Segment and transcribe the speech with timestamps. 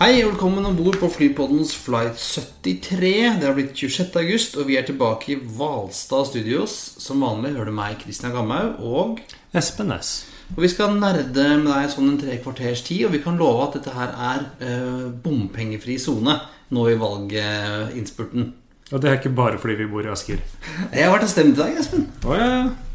[0.00, 3.10] Hei, og velkommen om bord på flypoddens flight 73.
[3.36, 4.14] Det har blitt 26.
[4.16, 6.76] august, og vi er tilbake i Hvalstad Studios.
[7.04, 9.20] Som vanlig hører du meg, Christian Gamhaug, og
[9.52, 10.14] Espen Næss.
[10.54, 13.66] Og vi skal nerde med deg sånn en tre kvarters tid, og vi kan love
[13.66, 16.40] at dette her er eh, bompengefri sone
[16.72, 18.54] nå i valginnspurten.
[18.94, 20.40] Og det er ikke bare fordi vi bor i Asker.
[20.96, 22.08] Jeg har vært og stemt i dag, Espen.
[22.24, 22.89] Oh, ja, ja.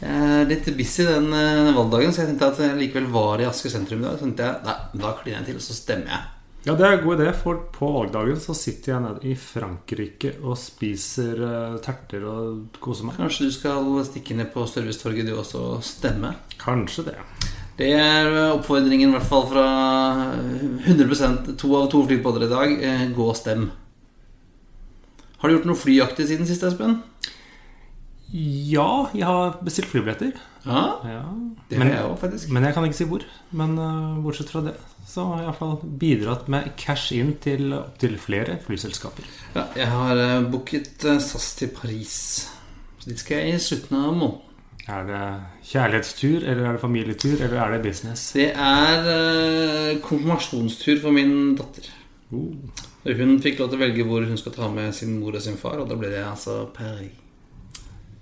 [0.00, 3.48] Jeg er litt busy den eh, valgdagen, så jeg tenkte at jeg likevel var i
[3.48, 4.16] Asker sentrum i dag.
[4.16, 6.28] Så tenkte jeg, nei, da kliner jeg til, og så stemmer jeg.
[6.60, 10.34] Ja, det er en god idé, for på valgdagen så sitter jeg nede i Frankrike
[10.44, 13.16] og spiser eh, terter og koser meg.
[13.20, 16.34] Kanskje du skal stikke ned på Servicetorget du også og stemme?
[16.60, 17.16] Kanskje det.
[17.80, 19.66] Det er oppfordringen i hvert fall fra
[20.84, 22.74] 100% To av to flypodder i dag.
[22.88, 23.70] Eh, Gå og stem.
[25.40, 26.98] Har du gjort noe flyaktig siden sist, Espen?
[28.32, 30.32] Ja, jeg har bestilt flybilletter.
[30.64, 31.22] Ja, Ja.
[31.68, 32.50] det Men, jeg òg, faktisk.
[32.50, 33.22] men jeg kan ikke si hvor.
[33.50, 34.74] Men uh, bortsett fra det
[35.06, 39.24] så har jeg iallfall bidratt med cash inn til opptil flere flyselskaper.
[39.56, 42.50] Ja, jeg har uh, booket eh, SAS til Paris.
[43.00, 44.46] Så dit skal jeg i slutten av måneden.
[44.90, 45.24] Er det
[45.70, 48.32] kjærlighetstur, eller er det familietur, eller er det business?
[48.32, 51.90] Det er konfirmasjonstur for min datter.
[52.30, 52.54] Uh.
[53.04, 55.58] Hun fikk lov til å velge hvor hun skal ta med sin mor og sin
[55.58, 57.19] far, og da ble det altså Paris.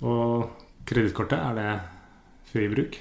[0.02, 0.48] Og
[0.88, 1.72] kredittkortet, er det
[2.52, 2.98] fri bruk?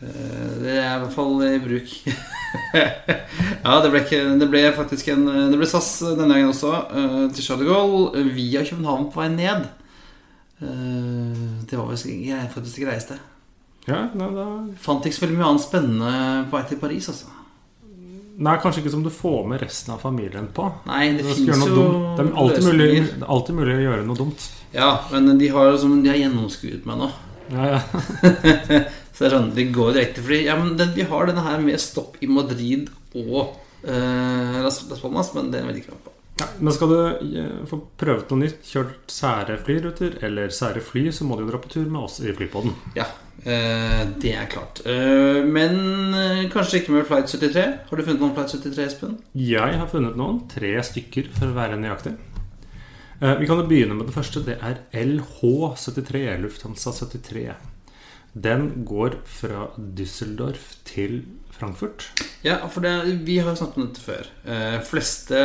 [0.00, 1.92] Eh, Det er i hvert fall i bruk.
[3.64, 7.20] ja, det ble, ikke, det ble faktisk en Det ble SAS denne gangen også, eh,
[7.34, 9.68] til Charles de Gaulle via København på vei ned.
[10.62, 11.96] Eh, Det var vel
[12.54, 13.20] faktisk det greieste.
[13.86, 14.44] Ja, da, da
[14.80, 16.12] Fant ikke så veldig mye annet spennende
[16.48, 17.26] på vei til Paris, altså.
[18.34, 20.66] Nei, kanskje ikke som du får med resten av familien på.
[20.88, 22.08] Nei, det finnes fins jo dumt.
[22.18, 22.88] Det er alltid mulig,
[23.36, 24.46] alltid mulig å gjøre noe dumt.
[24.74, 27.10] Ja, men de har, liksom, de har gjennomskuet meg nå.
[27.54, 27.80] Ja, ja.
[29.14, 31.60] Så det er sånn, de går direkte fordi Ja, men det, de har denne her
[31.62, 33.54] med stopp i Madrid og
[33.86, 36.13] eh, Las Palmas, men det vet jeg ikke om på.
[36.40, 37.00] Ja, men skal du
[37.38, 41.52] eh, få prøvd noe nytt, kjørt sære flyruter eller sære fly, så må du jo
[41.52, 42.74] dra på tur med oss i Flypodden.
[42.98, 43.06] Ja,
[43.46, 44.82] eh, det er klart.
[44.82, 45.78] Eh, men
[46.50, 47.66] kanskje ikke med Flight 73.
[47.86, 49.14] Har du funnet noen Flight 73, Espen?
[49.38, 50.42] Jeg har funnet noen.
[50.50, 52.16] Tre stykker, for å være nøyaktig.
[53.24, 54.42] Vi kan jo begynne med det første.
[54.44, 57.54] Det er LH73, Lufthansa 73.
[58.34, 61.22] Den går fra Düsseldorf til
[61.64, 62.04] Frankfurt.
[62.44, 62.92] Ja, for det,
[63.24, 64.28] vi har jo snakket om dette før.
[64.44, 65.40] Eh, fleste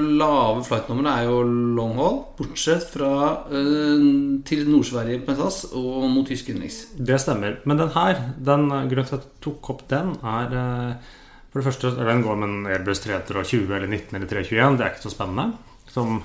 [0.00, 1.42] lave flightnumre er jo
[1.76, 3.10] long haul, bortsett fra
[3.52, 4.06] eh,
[4.48, 6.82] til Nord-Sverige på SAS og mot tysk innenriks.
[6.96, 7.60] Det stemmer.
[7.68, 11.16] Men den her, den grunnen til at jeg tok opp den, er eh,
[11.50, 14.76] For det første, eller den går med en Airbus 320 eller 19 eller 321.
[14.78, 15.48] Det er ikke så spennende.
[15.90, 16.20] Som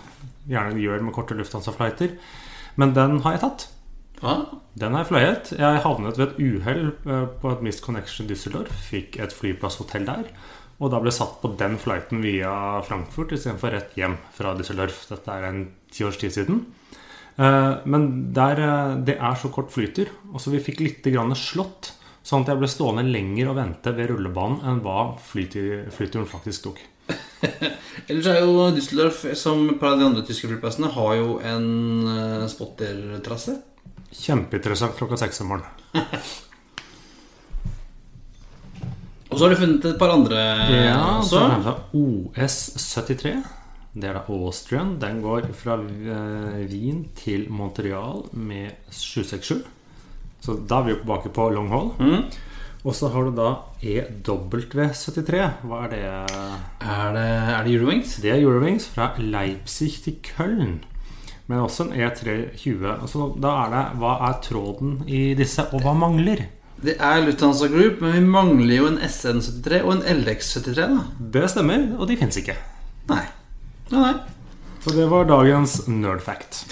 [0.46, 2.14] gjerne gjør med korte Lufthansa-flighter.
[2.78, 3.66] Men den har jeg tatt.
[4.24, 4.36] Ja,
[4.76, 5.50] Den har jeg fløyet.
[5.60, 8.72] Jeg havnet ved et uhell eh, på et Mist Connection Düsseldorf.
[8.90, 10.26] Fikk et flyplasshotell der.
[10.84, 15.06] Og da ble satt på den flighten via Frankfurt istedenfor rett hjem fra Düsseldorf.
[15.12, 15.62] Dette er en
[15.92, 16.66] ti års tid siden.
[17.38, 20.10] Eh, Men der, eh, det er så kort flytur.
[20.34, 21.94] Og så vi fikk litt grann slått.
[22.26, 26.64] Sånn at jeg ble stående lenger og vente ved rullebanen enn hva flytu- flyturen faktisk
[26.66, 26.80] tok.
[28.10, 33.60] Ellers er jo Düsseldorf, som av de andre tyske flyplassene, har jo en spottertrasse.
[34.22, 35.72] Kjempeinteressant klokka seks om morgenen.
[39.32, 41.44] Og så har du funnet et par andre Ja, så også.
[41.44, 43.32] er det OS73.
[43.96, 44.94] Det er da Austrian.
[45.02, 49.64] Den går fra eh, Wien til Montreal med 767.
[50.46, 51.92] Så da er vi jo tilbake på long haul.
[52.00, 52.28] Mm.
[52.86, 53.50] Og så har du da
[53.82, 55.40] EW73.
[55.66, 56.02] Hva er det?
[56.06, 58.18] Er, det, er det Eurowings?
[58.22, 60.78] Det er Eurowings fra Leipzig til Köln.
[61.48, 62.86] Men også en E320.
[63.02, 66.48] Altså, da er det Hva er tråden i disse, og hva mangler?
[66.86, 70.76] Det er Lufthansa Group, men vi mangler jo en SN73 og en LX73.
[70.76, 71.04] da
[71.36, 72.58] Det stemmer, og de fins ikke.
[73.10, 73.22] Nei.
[73.92, 74.16] Nei, nei.
[74.84, 76.64] Så det var dagens nerd fact.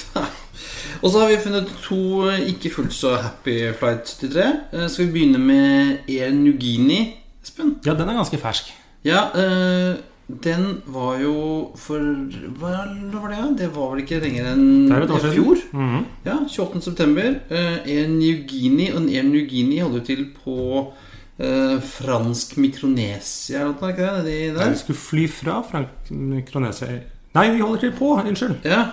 [1.03, 4.45] Og så har vi funnet to ikke fullt så happy flight 73.
[4.73, 6.99] Eh, Skal vi begynne med Air Nugini,
[7.43, 7.73] Espen?
[7.85, 8.69] Ja, den er ganske fersk.
[9.03, 9.97] Ja, eh,
[10.27, 12.69] den var jo for Hva
[13.11, 13.37] var det?
[13.37, 13.47] da?
[13.59, 15.33] Det var vel ikke lenger enn i fjor?
[15.33, 15.57] fjor?
[15.73, 16.03] -hmm.
[16.25, 16.81] Ja, 28.
[16.81, 17.39] september.
[17.49, 20.93] en Air Nugini, og Air Nugini holder jo til på
[21.39, 24.23] eh, fransk Mikronesia eller noe, ikke det?
[24.23, 24.75] Nei, Vi der?
[24.75, 26.87] skulle fly fra Frank Mikronesia
[27.33, 28.13] Nei, vi holder til på!
[28.27, 28.55] Unnskyld.
[28.63, 28.85] Ja.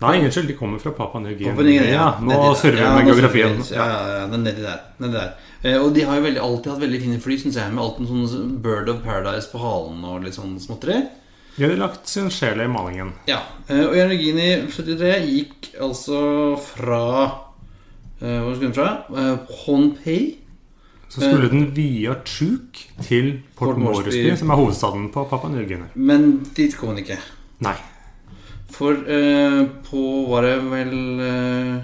[0.00, 1.50] Nei, unnskyld, de kommer fra Papua New Guinea.
[1.50, 3.62] Papua Guinea, Ja, nå surrer vi Ja, med geografien.
[3.70, 4.78] Ja, ja, ja, den nedi der.
[4.98, 5.32] Nedi der.
[5.62, 7.98] Eh, og de har jo veldig, alltid hatt veldig fine fly, syns jeg, med alt
[8.02, 11.00] en sånn Bird of Paradise på halen og litt sånn småtteri.
[11.58, 13.10] De hadde lagt sin sjel i malingen.
[13.26, 13.40] Ja.
[13.66, 16.20] og og Janugini 73 gikk altså
[16.62, 17.06] fra
[18.22, 18.90] eh, Hvor skulle den fra?
[19.10, 20.20] Uh, Honpei.
[21.08, 24.12] Så skulle den via Chuk til Port Port Moresby.
[24.12, 25.88] Moresby, som er hovedstaden på Papua New Guinea.
[25.94, 27.18] Men dit kom den ikke.
[27.64, 27.74] Nei.
[28.70, 31.76] For uh, på Var det vel eh,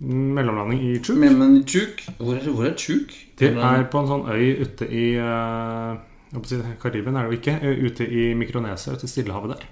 [0.00, 1.18] Mellomlanding i Chuk.
[1.20, 3.14] Men i Chuk Hvor er, hvor er Chuk?
[3.38, 5.94] Det er på en sånn øy ute i uh,
[6.82, 7.56] Karibien er det jo ikke.
[7.62, 9.64] Ute i Mikronesia, ute i Stillehavet der.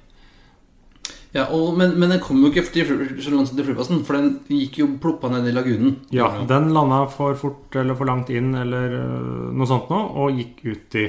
[1.32, 5.30] Ja, og, men, men den kom jo ikke til, flyplassen, for den gikk jo ploppa
[5.32, 5.94] ned i lagunen.
[6.12, 8.98] Ja, den landa for fort eller for langt inn eller
[9.56, 11.06] noe sånt nå, og gikk ut i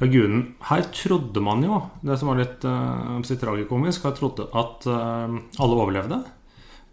[0.00, 0.46] lagunen.
[0.70, 5.76] Her trodde man jo, det som var litt uh, tragikomisk, her trodde at uh, alle
[5.84, 6.22] overlevde.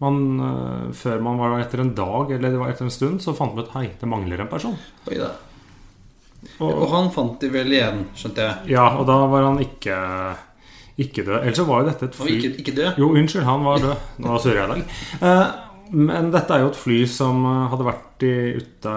[0.02, 3.34] Man, øh, før man var etter en dag eller det var etter en stund, så
[3.38, 4.74] fant man ut hei, det mangler en person.
[5.08, 5.30] Oi da.
[6.60, 8.74] Og, Og han fant de vel igjen, skjønte jeg.
[8.74, 9.96] ja, og da var han ikke,
[11.00, 11.38] ikke død.
[11.44, 12.98] Ellers så var jo dette et fly ikke, ikke død.
[13.00, 14.10] Jo, unnskyld, han var død.
[14.26, 14.98] Nå surrer jeg i dag.
[15.30, 15.54] Eh,
[15.94, 18.94] Men dette er jo et fly som eh, hadde vært, i, ute,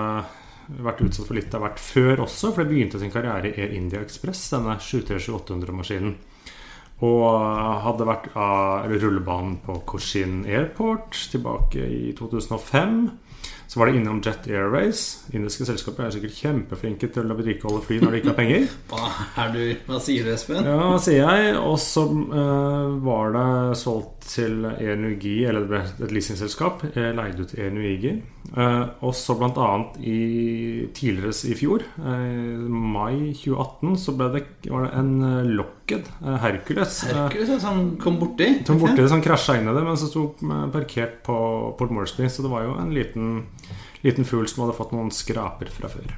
[0.89, 3.75] vært utsatt for litt av hvert før også, for det begynte sin karriere i Air
[3.79, 6.17] India Express, denne 737-800-maskinen.
[7.05, 12.99] Og eh, hadde vært av rullebanen på Cochin Airport tilbake i 2005.
[13.67, 15.03] Så var det innom Jet Airways.
[15.35, 18.69] Indiske selskaper er sikkert kjempeflinke til å vedlikeholde fly når de ikke har penger.
[18.93, 19.11] Hva,
[19.43, 20.63] er du, hva sier du, Espen?
[20.65, 21.57] Ja, hva sier jeg?
[21.61, 23.49] Og så uh, var det
[23.83, 24.97] solgt til Air
[25.49, 26.83] eller det ble et leasingselskap.
[26.97, 28.13] leide Leid ut Nuigi.
[28.57, 30.19] Eh, og så annet i,
[30.95, 35.13] tidligere i fjor, eh, mai 2018, så det, var det en
[35.57, 37.01] Locked eh, Hercules.
[37.11, 38.53] eh, Hercules er sånn kom borti.
[38.67, 41.41] som borti som krasja inn i det, men som sto eh, parkert på
[41.79, 42.31] Port Moresby.
[42.33, 43.43] Så det var jo en liten,
[44.07, 46.15] liten fugl som hadde fått noen skraper fra før.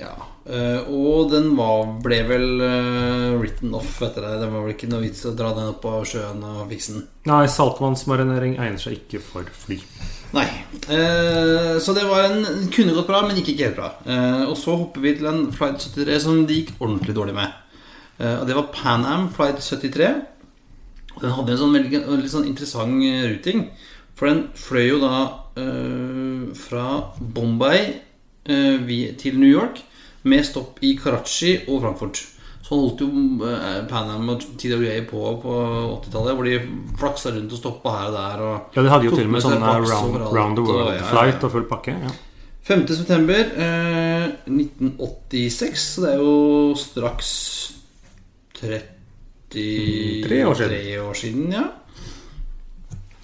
[0.00, 0.14] Ja,
[0.48, 4.38] eh, og den var, ble vel eh, written off etter det.
[4.40, 7.04] Det var vel ikke noe vits å dra den opp av sjøen og fikse den.
[7.28, 9.76] Nei, saltvannsmarinering egner seg ikke for fly.
[10.32, 10.46] Nei.
[10.94, 13.90] Eh, så det var en kunne gått bra, men gikk ikke helt bra.
[14.48, 17.58] Og så hopper vi til en flight 73 som det gikk ordentlig dårlig med.
[18.20, 20.10] Og det var Pan Am flight 73.
[21.20, 23.66] Den hadde en sånn veldig, veldig sånn interessant ruting.
[24.16, 25.22] For den fløy jo da
[26.56, 26.84] fra
[27.20, 27.94] Bombay
[28.44, 29.80] til New York
[30.24, 32.20] med stopp i Karachi og Frankfurt.
[32.62, 33.08] Så holdt jo
[33.48, 35.54] eh, Pan Am og TWA på på
[36.04, 36.58] 80-tallet, hvor de
[37.00, 38.42] flaksa rundt og stoppa her og der.
[38.46, 41.44] Og Ja, de hadde jo til og med sånne round, round the og- ja, world-flight
[41.44, 41.96] og full pakke.
[42.04, 42.12] Ja.
[42.70, 42.86] 5.
[42.94, 47.30] september eh, 1986, så det er jo straks
[48.60, 51.00] 33 år siden.
[51.08, 51.64] år siden ja.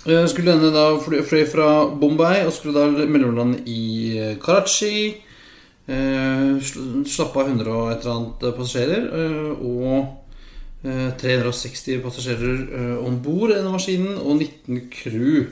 [0.06, 1.68] Eh, Skulle denne da fløy fra
[2.00, 5.14] Bombay og skulle da mellomlande i Karachi.
[5.86, 9.04] Eh, sl- Slapp av 100 og et eller annet passasjerer.
[9.14, 10.06] eh, Og
[10.84, 15.46] eh, 360 passasjerer eh, om bord i denne maskinen, og 19 crew.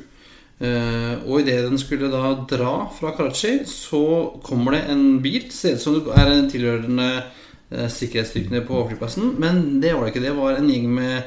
[0.61, 4.03] Eh, og idet den skulle da dra fra Karachi, så
[4.43, 5.49] kommer det en bil.
[5.51, 7.09] Ser ut som det er en tilhørende
[7.71, 10.27] eh, sikkerhetsstyrkene på flyplassen, men det var det ikke.
[10.29, 11.23] Det var en gjeng med,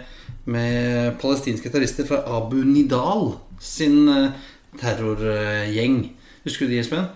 [0.46, 4.32] med palestinske terrorister fra Abu Nidal sin eh,
[4.80, 6.02] terrorgjeng.
[6.48, 7.08] Husker du de, Espen?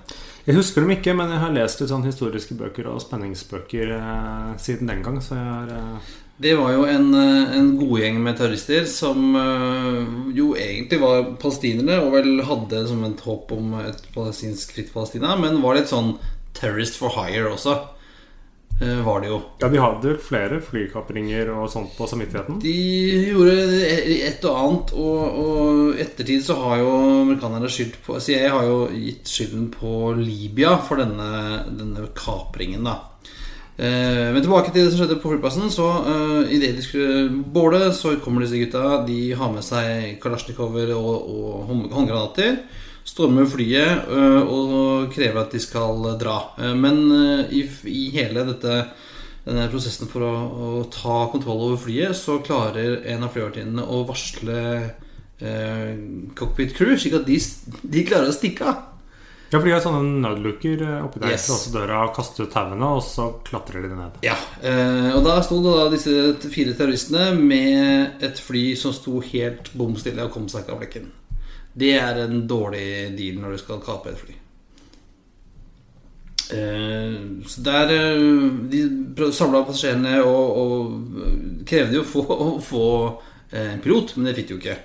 [0.41, 4.49] Jeg husker dem ikke, men jeg har lest litt sånn historiske bøker og spenningsbøker eh,
[4.61, 5.19] siden den gang.
[5.21, 10.01] Så jeg har eh, Det var jo en, eh, en godgjeng med terrorister som eh,
[10.33, 15.35] jo egentlig var palestinere, og vel hadde som et håp om et palestinsk fritt Palestina,
[15.37, 16.15] men var litt sånn
[16.57, 17.77] terrorist for hire også.
[18.81, 19.37] Eh, Var det jo.
[19.61, 22.59] Ja, de hadde flere flykapringer og sånt på samvittigheten.
[22.63, 22.75] De
[23.29, 23.53] gjorde
[24.17, 26.89] et og annet, og, i ettertid så har jo
[27.21, 32.97] amerikanerne skyldt på CIA har jo gitt skylden på Libya for denne, denne kapringen, da.
[33.81, 35.71] Eh, men tilbake til det som skjedde på flyplassen.
[35.73, 39.01] Så uh, Idet de skulle båle, så kommer disse gutta.
[39.07, 42.59] De har med seg kalasjnikover og, og hånd- håndgranater.
[43.07, 46.35] Stormer flyet øh, og krever at de skal dra.
[46.59, 48.83] Eh, Men øh, i, i hele dette
[49.45, 54.03] denne prosessen for å, å ta kontroll over flyet, så klarer en av flyvertinnene å
[54.05, 54.59] varsle
[55.41, 55.95] eh,
[56.37, 57.39] cockpit crew, slik at de,
[57.81, 58.87] de klarer å stikke av.
[59.51, 61.33] Ja, for de har sånne nødlukker eh, oppi der.
[61.33, 61.49] Yes.
[61.51, 64.21] Også døra kaster ut tauene, og så klatrer de ned.
[64.23, 69.73] Ja, eh, og da sto da disse fire terroristene med et fly som sto helt
[69.73, 71.09] bom stille og kom seg ikke av flekken.
[71.73, 72.85] Det er en dårlig
[73.17, 74.37] deal når du skal kape et fly.
[76.51, 77.13] Eh,
[77.47, 82.87] så der eh, De samla passasjerene og, og krevde jo å få, å få
[83.51, 84.79] eh, en pilot, men det fikk de jo ikke.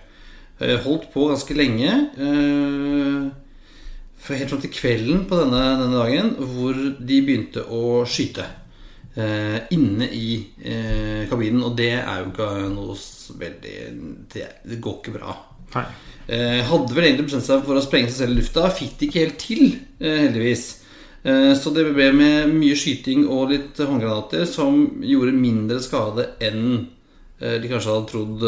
[0.60, 1.96] Eh, holdt på ganske lenge.
[2.16, 3.26] eh,
[4.26, 8.46] helt fram til kvelden på denne, denne dagen, hvor de begynte å skyte.
[9.16, 12.96] eh, inne i eh, kabinen, og det er jo ikke noe
[13.40, 13.76] veldig
[14.34, 15.36] det går ikke bra.
[15.74, 15.86] Nei.
[16.28, 18.66] Eh, hadde vel egentlig bestemt seg for å sprenge seg selv i lufta.
[18.74, 19.64] Fikk det ikke helt til,
[20.00, 20.64] eh, heldigvis.
[21.24, 26.88] Eh, så det ble med mye skyting og litt håndgranater som gjorde mindre skade enn
[27.40, 28.40] eh, de kanskje hadde trodd,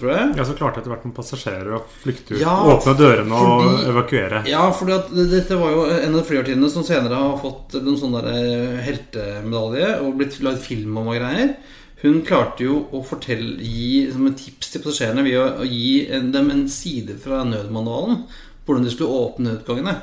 [0.00, 0.28] tror jeg.
[0.38, 3.90] Ja, så klarte etter hvert noen passasjerer å flykte ut, Ja, åpne dørene og fordi-
[3.92, 4.42] evakuere.
[4.48, 10.00] Ja, for dette var jo en av flyvertinnene som senere har fått noen eh, heltemedalje
[10.02, 11.54] og blitt lagd film om og greier.
[12.02, 16.50] Hun klarte jo å fortelle, gi som et tips til passasjerene ved å, gi dem
[16.50, 19.94] en side fra nødmanualen på hvordan de skulle åpne nødgangene.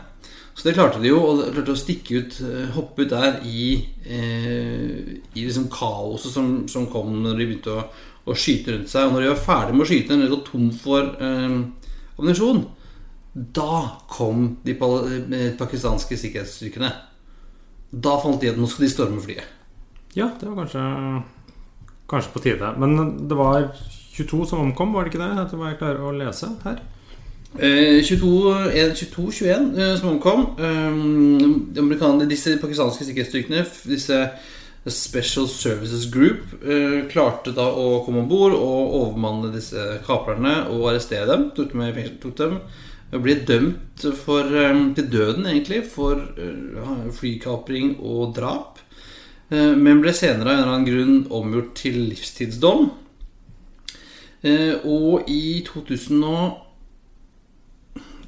[0.56, 3.38] Så det klarte de jo, og de klarte å stikke ut, eh, hoppe ut der
[3.48, 3.68] i,
[4.04, 7.86] eh, i liksom kaoset som, som kom når de begynte å,
[8.28, 9.08] å skyte rundt seg.
[9.08, 11.56] Og når de var ferdig med å skyte, når de var tom for eh,
[12.20, 12.66] ammunisjon,
[13.34, 16.92] da kom de eh, pakistanske sikkerhetsstyrkene.
[17.92, 19.56] Da fant de at nå skal de storme flyet.
[20.18, 20.84] Ja, det var kanskje,
[22.10, 22.74] kanskje på tide.
[22.82, 23.70] Men det var
[24.18, 25.34] 22 som omkom, var det ikke det?
[25.44, 26.82] Etter hva jeg klarer å lese her.
[27.58, 30.46] Eh, 22-21 eh, som omkom.
[30.60, 34.20] Eh, disse pakistanske sikkerhetsstyrkene, disse
[34.90, 40.92] Special Services Group, eh, klarte da å komme om bord og overmanne disse kaprerne og
[40.92, 41.50] arrestere dem.
[41.58, 42.62] Tok dem, tok dem
[43.18, 48.78] ble dømt for, eh, til døden, egentlig, for eh, flykapring og drap.
[49.50, 52.90] Eh, men ble senere av en eller annen grunn omgjort til livstidsdom.
[54.46, 56.60] Eh, og i 2001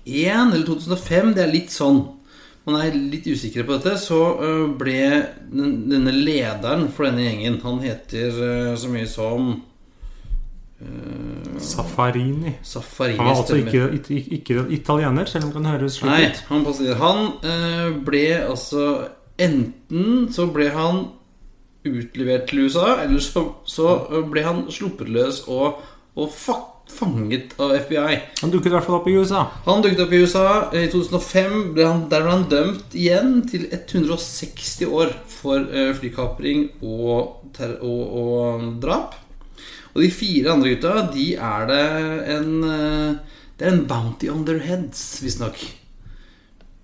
[0.06, 2.02] eller 2005, det er litt sånn
[2.62, 3.96] Man er litt usikker på dette.
[3.98, 4.98] Så eh, ble
[5.50, 9.56] denne lederen for denne gjengen Han heter så mye som
[11.62, 12.56] Safarini.
[12.66, 13.18] Safarini.
[13.18, 16.40] Han var altså ikke, ikke, ikke italiener, selv om det kan høres slik Nei, ut.
[16.50, 16.96] han passer.
[16.98, 18.86] Han eh, ble altså
[19.42, 21.08] Enten så ble han
[21.88, 23.96] utlevert til USA, eller så, så
[24.30, 25.82] ble han sluppet løs og,
[26.14, 26.60] og fa
[26.92, 28.18] fanget av FBI.
[28.42, 29.46] Han dukket i hvert fall opp i USA.
[29.66, 30.46] Han dukket opp i USA.
[30.76, 36.68] I 2005 ble han, der ble han dømt igjen til 160 år for eh, flykapring
[36.82, 39.16] og, og, og drap.
[39.94, 41.86] Og de fire andre gutta, de er det
[42.38, 45.60] en eh, Det er en bounty on their heads, visstnok.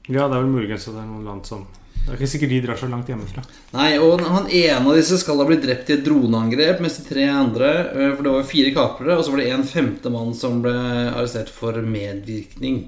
[0.08, 1.64] Ja, det er vel muligens at det er noen land som
[2.08, 3.42] Det er ikke sikkert de drar så langt hjemmefra.
[3.74, 7.04] Nei, og han ene av disse skal ha blitt drept i et droneangrep, mens de
[7.04, 10.32] tre andre eh, For det var fire kaprere, og så var det en femte mann
[10.38, 10.72] som ble
[11.12, 12.86] arrestert for medvirkning.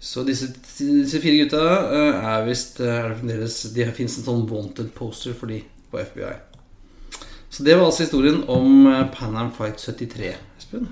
[0.00, 1.60] Så disse, disse fire gutta
[1.92, 3.58] eh, er visst eh, er det fremdeles
[3.98, 5.60] fins en sånn wanted poster for de
[5.92, 6.32] på FBI.
[7.52, 10.88] Så det var altså historien om Pan Am Fight 73, Espen.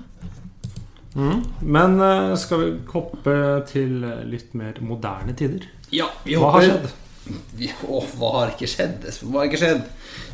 [1.65, 3.35] Men eh, skal vi hoppe
[3.73, 5.65] til litt mer moderne tider?
[5.89, 6.91] Ja, vi Hva har skjedd?
[7.29, 9.33] Å, hva har ikke skjedd, Espen?
[9.33, 9.83] Hva har ikke skjedd?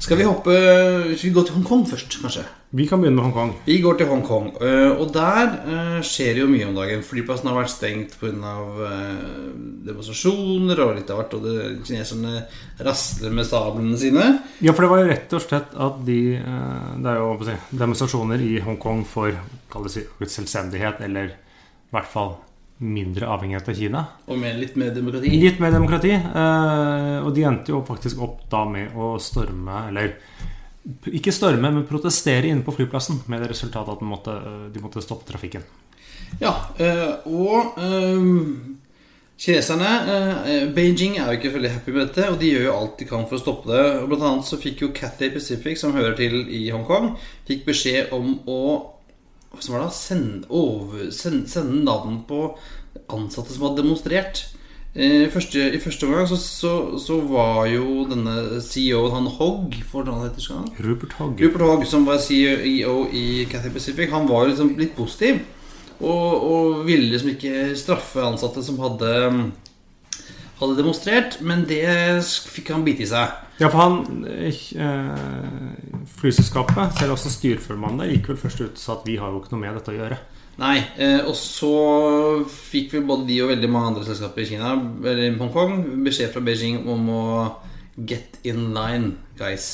[0.03, 0.53] Skal vi hoppe
[1.15, 2.45] Skal vi gå til Hongkong først, kanskje?
[2.75, 3.53] Vi kan begynne med Hongkong.
[3.65, 7.05] Vi går til Hongkong, øh, og der øh, skjer det jo mye om dagen.
[7.07, 8.55] Flyplassen har vært stengt pga.
[8.65, 12.41] Uh, demonstrasjoner og litt av hvert, og det, kineserne
[12.85, 14.25] rasler med sablene sine.
[14.65, 18.41] Ja, for det var jo rett og slett at de eh, Det er jo demonstrasjoner
[18.41, 19.35] i Hongkong for
[19.71, 20.05] kall det si,
[20.37, 22.35] selvstendighet, eller i hvert fall
[22.77, 24.01] mindre avhengighet av Kina.
[24.27, 25.31] Og med litt mer demokrati.
[25.39, 26.11] Litt mer demokrati.
[26.11, 30.17] eh, og de endte jo faktisk opp da med å storme Eller
[31.07, 33.23] ikke storme, men protestere inne på flyplassen.
[33.27, 34.35] Med det resultatet at de måtte,
[34.73, 35.63] de måtte stoppe trafikken.
[36.39, 37.79] Ja, øh, og
[39.39, 43.07] kineserne Beijing er jo ikke veldig happy med dette, og de gjør jo alt de
[43.09, 43.83] kan for å stoppe det.
[44.01, 47.15] Og Blant annet så fikk jo Cathay Pacific, som hører til i Hongkong,
[47.47, 48.61] fikk beskjed om å
[49.63, 52.47] som var det, Send, over, send, sende navn på
[53.11, 54.45] ansatte som hadde demonstrert.
[54.95, 60.07] Eh, første, I første omgang så, så, så var jo denne CEO-en, han Hogg for
[60.07, 60.69] han heter han?
[60.79, 61.41] Rupert Hogg.
[61.43, 65.43] Rupert Hogg, som var CEO i Cathay Pacific, han var liksom litt positiv.
[65.99, 69.11] Og, og ville liksom ikke straffe ansatte som hadde,
[70.59, 71.39] hadde demonstrert.
[71.41, 71.83] Men det
[72.51, 73.41] fikk han bite i seg.
[73.61, 74.63] Ja, for han eh,
[76.19, 79.39] Flyselskapet, selv også styreformannen der, gikk vel først ut og sa at vi har jo
[79.39, 80.19] ikke noe med dette å gjøre.
[80.59, 81.71] Nei, eh, og så
[82.47, 84.69] fikk vel både de og veldig mange andre selskaper i Kina
[85.03, 87.25] Eller i Hongkong beskjed fra Beijing om å
[87.95, 89.67] get in line, guys.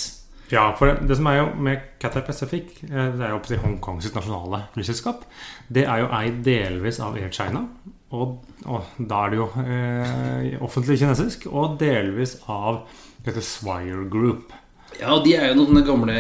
[0.52, 4.02] Ja, for det, det som er jo med Qatar Pacific, eh, det er jo Hongkong
[4.04, 5.26] sitt nasjonale flyselskap,
[5.70, 7.68] det er jo eid delvis av Air China.
[8.12, 11.46] Og, og da er det jo eh, offentlig kinesisk.
[11.52, 12.82] Og delvis av
[13.26, 14.52] dette Swire Group.
[15.00, 16.16] Ja, og de er jo noen gamle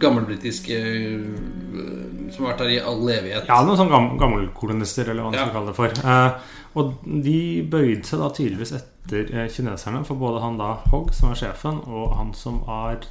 [0.00, 3.48] gammelbritiske øh, som har vært her i all evighet.
[3.50, 5.48] Ja, noen sånne gam gammelkolonister, eller hva man Ja.
[5.48, 5.90] skal kalle det for.
[6.14, 6.94] Eh, og
[7.26, 7.38] de
[7.70, 11.82] bøyde seg da tydeligvis etter eh, kineserne, for både han da Hogg, som er sjefen,
[11.86, 13.02] og han som er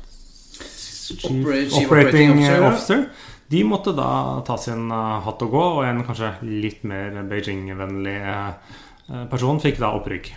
[0.63, 3.05] chief, operating, operating officer,
[3.53, 8.17] de måtte da ta sin eh, hatt og gå, og en kanskje litt mer Beijing-vennlig
[8.19, 8.73] eh,
[9.31, 10.33] person fikk da opprykk.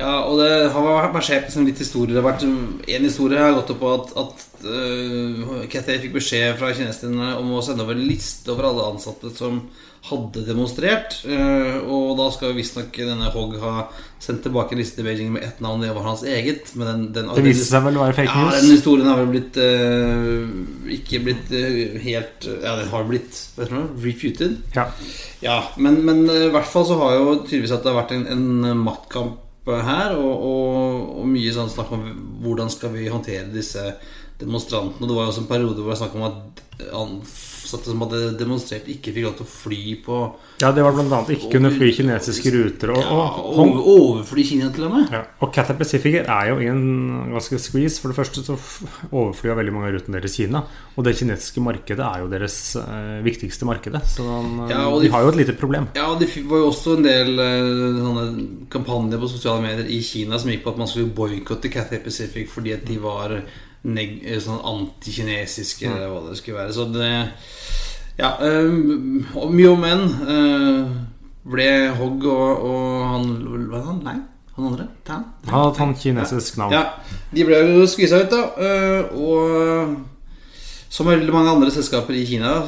[0.00, 2.14] Ja, og det har vært skjebnen en litt historie.
[2.14, 6.56] Det har vært En historie har gått opp på at, at uh, Cathay fikk beskjed
[6.56, 9.60] fra kineserne om å sende over en liste over alle ansatte som
[10.08, 11.18] hadde demonstrert.
[11.28, 13.74] Eh, og da skal visstnok denne Hogg ha
[14.20, 15.84] sendt tilbake en liste til Beijing med ett navn.
[15.84, 16.72] Det var hans eget.
[16.78, 18.54] Men den, den, Det viste seg vel å være fake news?
[18.54, 23.42] Ja, den historien har vel blitt uh, Ikke blitt uh, helt Ja, den har blitt
[23.58, 24.56] vet det, refuted.
[24.76, 24.88] Ja.
[25.44, 28.26] Ja, men, men i hvert fall så har jo tydeligvis at det har vært en,
[28.28, 32.02] en maktkamp her, og, og, og mye sånn snakk om
[32.42, 33.84] hvordan skal vi håndtere disse
[34.40, 35.06] demonstrantene.
[35.06, 36.64] Det var jo også en periode hvor det var snakk om at
[37.64, 40.20] ansatte som hadde demonstrert, ikke fikk lov til å fly på
[40.60, 42.90] ja, det var annet ikke kunne fly kinesiske ruter.
[42.92, 45.06] Og, ja, og, Overfly Kina til og med.
[45.14, 46.82] Ja, og Cathay Pacific er jo i en
[47.32, 47.96] ganske squeeze.
[48.02, 48.58] For det første så
[49.08, 50.60] overflyr veldig mange av rutene deres Kina.
[50.98, 54.02] Og det kinesiske markedet er jo deres eh, viktigste markedet.
[54.12, 55.88] Så den, eh, Ja, de de- har jo et lite problem.
[55.96, 58.28] Ja, det var jo også en del eh, sånne
[58.68, 62.52] kampanjer på sosiale medier i Kina som gikk på at man skulle boikotte Cathay Pacific
[62.52, 63.40] fordi at de var
[63.84, 66.74] eh, sånn antikinesiske, eller hva det skulle være.
[66.76, 67.10] Så det
[68.20, 70.04] Ja, um, og mye om enn.
[70.28, 70.90] Uh,
[71.50, 73.30] ble Hogg og, og han
[73.70, 74.02] Hva er han?
[74.04, 74.18] Nei?
[74.56, 74.84] Han andre?
[75.06, 75.24] Tan?
[75.48, 76.74] Han hadde et kinesisk navn.
[76.74, 76.82] Ja,
[77.32, 78.42] de ble jo skvisa ut, da.
[79.16, 79.94] Og
[80.90, 82.58] som veldig mange andre selskaper i Kina,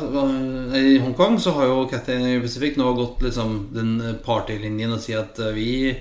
[0.79, 5.43] i Hongkong, så har jo Cathay Pacific nå gått liksom den partylinjen og sier at
[5.53, 5.99] vi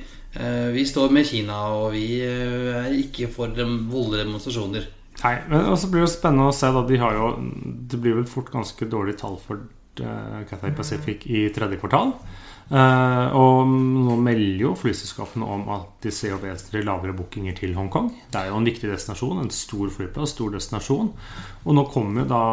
[0.71, 4.85] vi står med Kina, og vi er ikke for voldelige demonstrasjoner.
[5.21, 7.27] Nei, men også blir det spennende å se da De har jo
[7.91, 9.61] Det blir vel fort ganske dårlige tall for
[10.01, 12.15] uh, Cathay Pacific i tredje kvartal.
[12.71, 18.07] Uh, og nå melder jo flyselskapene om at de ser vesentlig lavere bookinger til Hongkong.
[18.31, 21.11] Det er jo en viktig destinasjon, en stor flyplass, stor destinasjon.
[21.65, 22.43] Og nå kommer da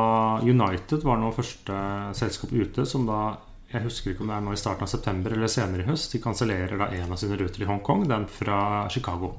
[0.43, 1.79] United var nå første
[2.19, 3.21] selskap ute som da
[3.69, 6.11] jeg husker ikke om det er nå i starten av september eller senere i høst.
[6.15, 9.35] De kansellerer da en av sine ruter i Hongkong, den fra Chicago.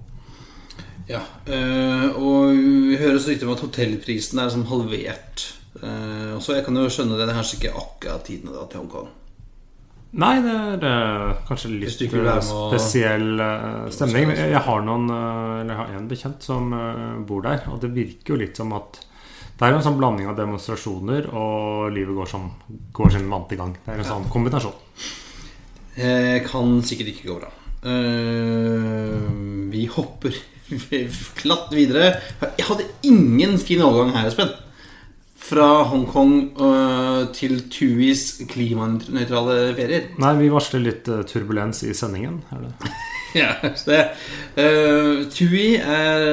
[1.10, 5.48] Ja, eh, Og vi hører så rykter om at hotellprisen er liksom halvert.
[5.82, 8.84] Eh, så jeg kan jo skjønne det, det er kanskje ikke akkurat tiden da til
[8.84, 9.10] Hongkong.
[10.20, 14.34] Nei, det er eh, kanskje litt spesiell eh, stemning.
[14.38, 16.74] Jeg har noen Eller jeg har en bekjent som
[17.30, 19.02] bor der, og det virker jo litt som at
[19.60, 22.46] det er en sånn blanding av demonstrasjoner og livet går, som,
[22.96, 23.74] går sin vante gang.
[23.84, 24.78] Det er en sånn kombinasjon.
[25.98, 27.50] Det kan sikkert ikke gå bra.
[27.84, 29.28] Uh,
[29.72, 30.38] vi hopper
[31.42, 32.16] klatt videre.
[32.58, 34.52] Jeg hadde ingen fin overgang her, Espen.
[35.50, 40.12] Fra Hongkong eh, til Tuis klimanøytrale ferier.
[40.22, 42.44] Nei, vi varsler litt eh, turbulens i sendingen.
[42.54, 42.74] Er det?
[43.38, 43.98] Ja, det
[44.58, 46.24] uh, TUI, er,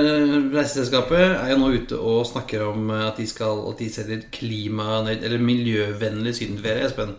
[0.49, 5.21] reiseselskapet, er jo nå ute og snakker om at de skal At de selger klimanøyt...
[5.21, 7.13] Eller miljøvennlig sydenferie, Espen.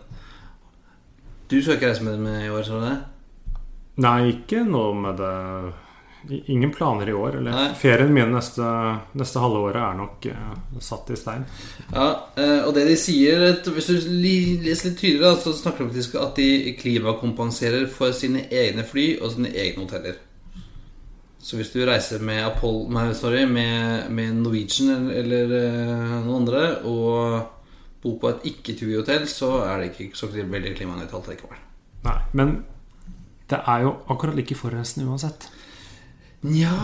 [1.46, 2.96] Du skal ikke reise med dem i år, tror du det?
[4.02, 5.36] Nei, ikke noe med det
[6.28, 7.36] Ingen planer i år.
[7.38, 7.66] Eller Nei.
[7.78, 8.64] ferien min neste,
[9.16, 11.46] neste halve året er nok uh, satt i stein.
[11.92, 16.18] Ja, eh, og det de sier Hvis du leser litt tydeligere, så snakker de faktisk
[16.20, 20.18] at de klimakompenserer for sine egne fly og sine egne hoteller.
[21.38, 26.42] Så hvis du reiser med Apollo Nei, sorry, med, med Norwegian eller, eller eh, noen
[26.42, 27.54] andre og
[28.02, 31.62] bor på et ikke-TUI-hotell, så er det ikke så veldig klimanøytralt likevel.
[32.04, 32.52] Nei, men
[33.50, 35.48] det er jo akkurat like forurensende uansett.
[36.46, 36.74] Nja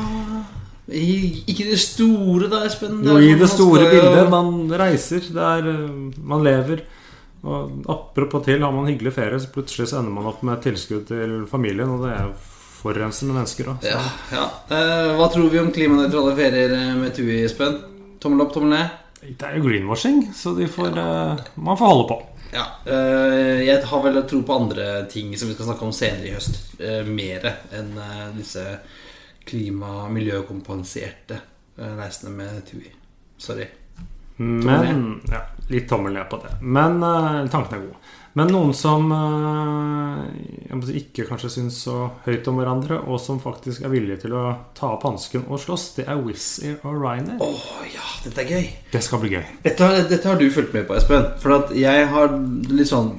[0.90, 2.98] Ikke det store, da, Espen.
[3.06, 4.26] Jo, i det store bildet.
[4.32, 6.82] Man reiser, det er, øh, man lever.
[7.44, 11.06] Og apropos til, har man hyggelig ferie, så plutselig så ender man opp med tilskudd
[11.08, 12.34] til familien, og det er jo
[12.84, 13.84] forurensende mennesker òg.
[13.88, 14.44] Ja, ja.
[14.72, 17.80] Eh, hva tror vi om klimanøytrale ferier eh, med TUI, Espen?
[18.20, 19.00] Tommel opp, tommel ned?
[19.24, 22.20] Det er jo greenwashing, så får, eh, man får holde på.
[22.54, 22.64] Ja.
[22.86, 26.34] eh, jeg har vel tro på andre ting som vi skal snakke om senere i
[26.36, 26.60] høst.
[26.78, 28.62] Uh, Mere enn eh, disse
[29.48, 31.40] klima- og miljøkompenserte
[31.76, 32.92] reisende med TUI.
[33.36, 33.66] Sorry.
[34.36, 36.56] Men ja, Litt tommel ned på det.
[36.60, 38.10] Men uh, tanken er god.
[38.34, 43.92] Men noen som uh, ikke kanskje syns så høyt om hverandre, og som faktisk er
[43.92, 44.42] villige til å
[44.76, 47.38] ta opp hansken og slåss, det er Wizz Air og Ryanair.
[47.46, 48.68] Oh, ja, dette er gøy.
[48.92, 49.46] Det skal bli gøy.
[49.64, 51.30] Dette, dette, har du fulgt med på, Espen.
[51.40, 52.38] For at jeg har
[52.74, 53.14] litt sånn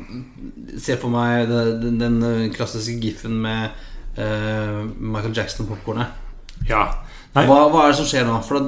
[0.76, 3.72] Ser for meg den, den klassiske giffen med
[4.17, 6.08] Michael Jackson-popkornet.
[6.69, 6.86] Ja.
[7.36, 8.38] Hva, hva, er det som skjer nå?
[8.47, 8.65] For da,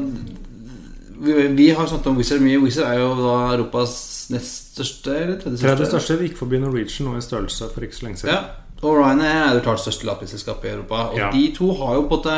[1.23, 2.59] vi, vi har snakket om Wizz Air mye.
[2.61, 3.97] Wizz Air er jo da Europas
[4.33, 5.15] nest største?
[5.15, 5.75] Eller tredje største?
[5.77, 8.35] Tredje største gikk forbi Norwegian nå i størrelse for ikke så lenge siden.
[8.35, 8.63] Ja.
[8.83, 11.07] Og Ryanair er det klart største lavprisselskapet i Europa.
[11.09, 11.31] Og Ja.
[11.33, 12.35] de to har jo på en måte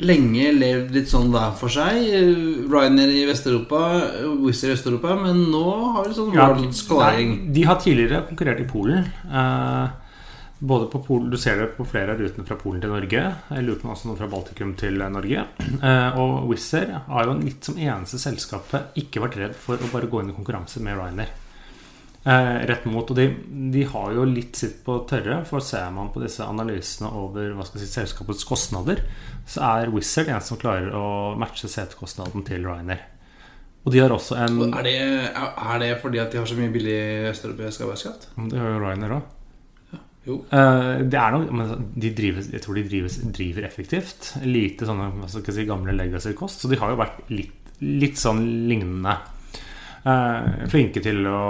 [0.00, 1.98] lenge levd litt sånn hver for seg.
[2.72, 3.82] Ryanair i Vest-Europa,
[4.40, 5.18] Wizz Air i Øst-Europa.
[5.20, 5.66] Men nå
[5.98, 7.52] har vi sånn Ja, world scoring.
[7.52, 9.04] de har tidligere konkurrert i Polen.
[9.28, 9.88] Eh,
[10.62, 13.22] både på Polen, Du ser det på flere av rutene fra Polen til Norge.
[13.50, 15.46] Jeg lurer på også noe fra Baltikum til Norge.
[15.58, 19.90] Eh, og Wizz Air har jo litt som eneste selskapet ikke vært redd for å
[19.90, 21.32] bare gå inn i konkurranse med Ryanair.
[22.22, 23.26] Eh, rett mot, og de,
[23.74, 27.66] de har jo litt sitt på tørre, for ser man på disse analysene over hva
[27.66, 29.02] skal si, selskapets kostnader,
[29.42, 33.02] så er Wizz Air den som klarer å matche setekostnaden til Ryanair.
[33.82, 34.98] Og de har også en Er det,
[35.34, 36.98] er det fordi at de har så mye billig
[37.34, 38.30] østeuropeisk arbeidskraft?
[38.46, 39.30] Det har jo Ryanair òg.
[40.26, 40.38] Jo.
[40.54, 44.32] Eh, det er noe, men de drives, jeg tror de drives, driver effektivt.
[44.46, 46.62] Lite sånne hva skal jeg si, gamle legacy-kost.
[46.62, 49.18] Så de har jo vært litt, litt sånn lignende.
[50.02, 51.40] Uh, flinke til å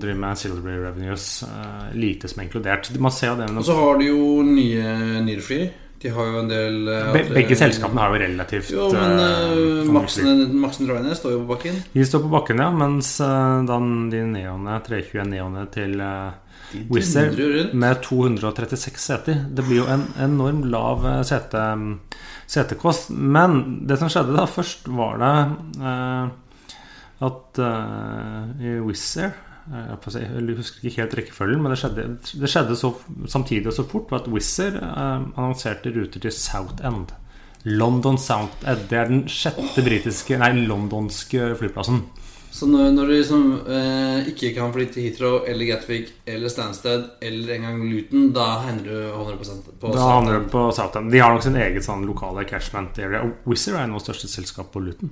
[0.00, 1.28] drive med ancillary revenues.
[1.44, 2.92] Uh, lite som er inkludert.
[3.00, 5.64] Man ser jo det Og så har de jo nye nyere.
[6.04, 6.74] De har jo en del
[7.14, 9.86] Be, Begge selskapene har jo relativt Jo, men uh.
[9.88, 11.78] Maxen, Maxen Ryanair står jo på bakken.
[11.94, 12.66] De står på bakken, ja.
[12.76, 16.12] Mens uh, den, de neone, 321 neone til De
[16.90, 19.42] Wizz med 236 seter.
[19.50, 21.64] Det blir jo en enorm lav eh, sete,
[22.50, 23.10] setekost.
[23.10, 25.34] Men det som skjedde da først, var det
[25.80, 26.32] eh,
[27.24, 29.34] at eh, i Wizz Air
[29.72, 32.08] eh, jeg husker ikke helt rekkefølgen, men det skjedde,
[32.40, 32.92] det skjedde så,
[33.30, 37.14] samtidig og så fort at Wizz Air eh, annonserte ruter til South End.
[37.64, 38.88] London Southend.
[38.90, 42.02] Det er den sjette britiske, nei, londonske flyplassen.
[42.54, 47.08] Så når, når du liksom eh, ikke kan fly til Heathrow eller Gatwick eller Stansted
[47.26, 51.10] eller en gang Luton, da hender du 100 på Da havner du på Southend.
[51.10, 53.24] De har nok sin eget sånn lokale catchment area.
[53.50, 55.10] Wizz Air er nå største selskap på Luton.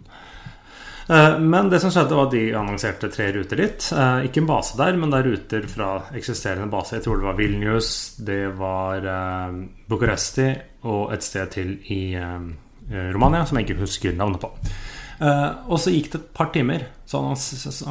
[1.10, 3.88] Eh, Men det som skjedde var at de annonserte tre ruter dit.
[3.90, 6.94] Eh, Ikke en base der, men det er ruter fra eksisterende base.
[7.00, 10.46] Jeg tror det var Vilnius, det var eh, Bucuresti
[10.86, 12.02] og et sted til i
[13.14, 14.50] Romania, som jeg ikke husker navnet på.
[15.22, 17.36] Eh, og så gikk det et par timer, så han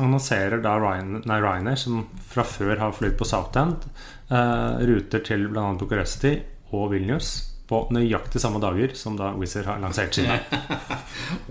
[0.04, 3.88] annonserer da Ryan, Ryanair, som fra før har flydd på Southend,
[4.32, 5.70] eh, ruter til bl.a.
[5.80, 6.36] Bucuresti
[6.76, 7.32] og Vilnius
[7.72, 10.42] på nøyaktig samme dager som da Wizz har lansert sine.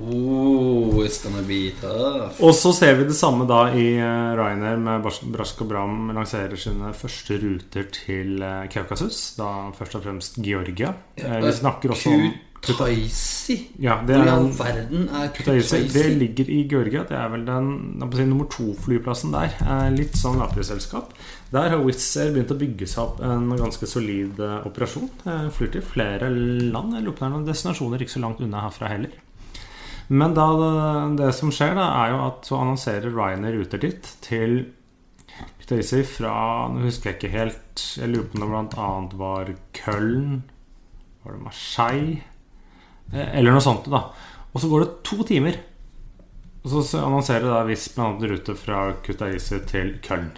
[0.01, 2.37] Oh, it's gonna be tough.
[2.45, 6.61] Og så ser vi det samme da i eh, Ryanair med Brask og Bram lanserer
[6.61, 9.23] sine første ruter til Kaukasus.
[9.39, 10.93] Da først og fremst Georgia.
[11.17, 12.27] Vi snakker også om
[12.61, 13.55] Kutaisi?
[13.81, 15.79] ja, det Hvor i er all verden er Kutaisi.
[15.89, 17.05] Det ligger i Georgia.
[17.09, 17.71] Det er vel den
[18.13, 19.55] si, nummer to-flyplassen der.
[19.65, 21.15] Eh, Litt sånn lavprisselskap.
[21.55, 25.09] Der har Wizz Air begynt å bygge seg opp en ganske solid eh, operasjon.
[25.25, 26.95] Eh, Flyr til flere land.
[26.99, 29.17] Jeg lurer på noen destinasjoner ikke så langt unna herfra heller.
[30.11, 30.47] Men da
[31.17, 34.57] det, som skjer, da, er jo at så annonserer Ryanair ruter dit til
[35.61, 36.33] Kutaisi fra
[36.75, 40.41] Nå husker jeg ikke helt Jeg lurer på om det annet var Köln
[41.23, 42.19] Var det Marseille?
[43.13, 44.05] Eh, Eller noe sånt, da.
[44.51, 45.59] Og så går det to timer.
[46.61, 50.29] Og så annonserer det da Wizz blant annet rute fra Kutaisi til Köln.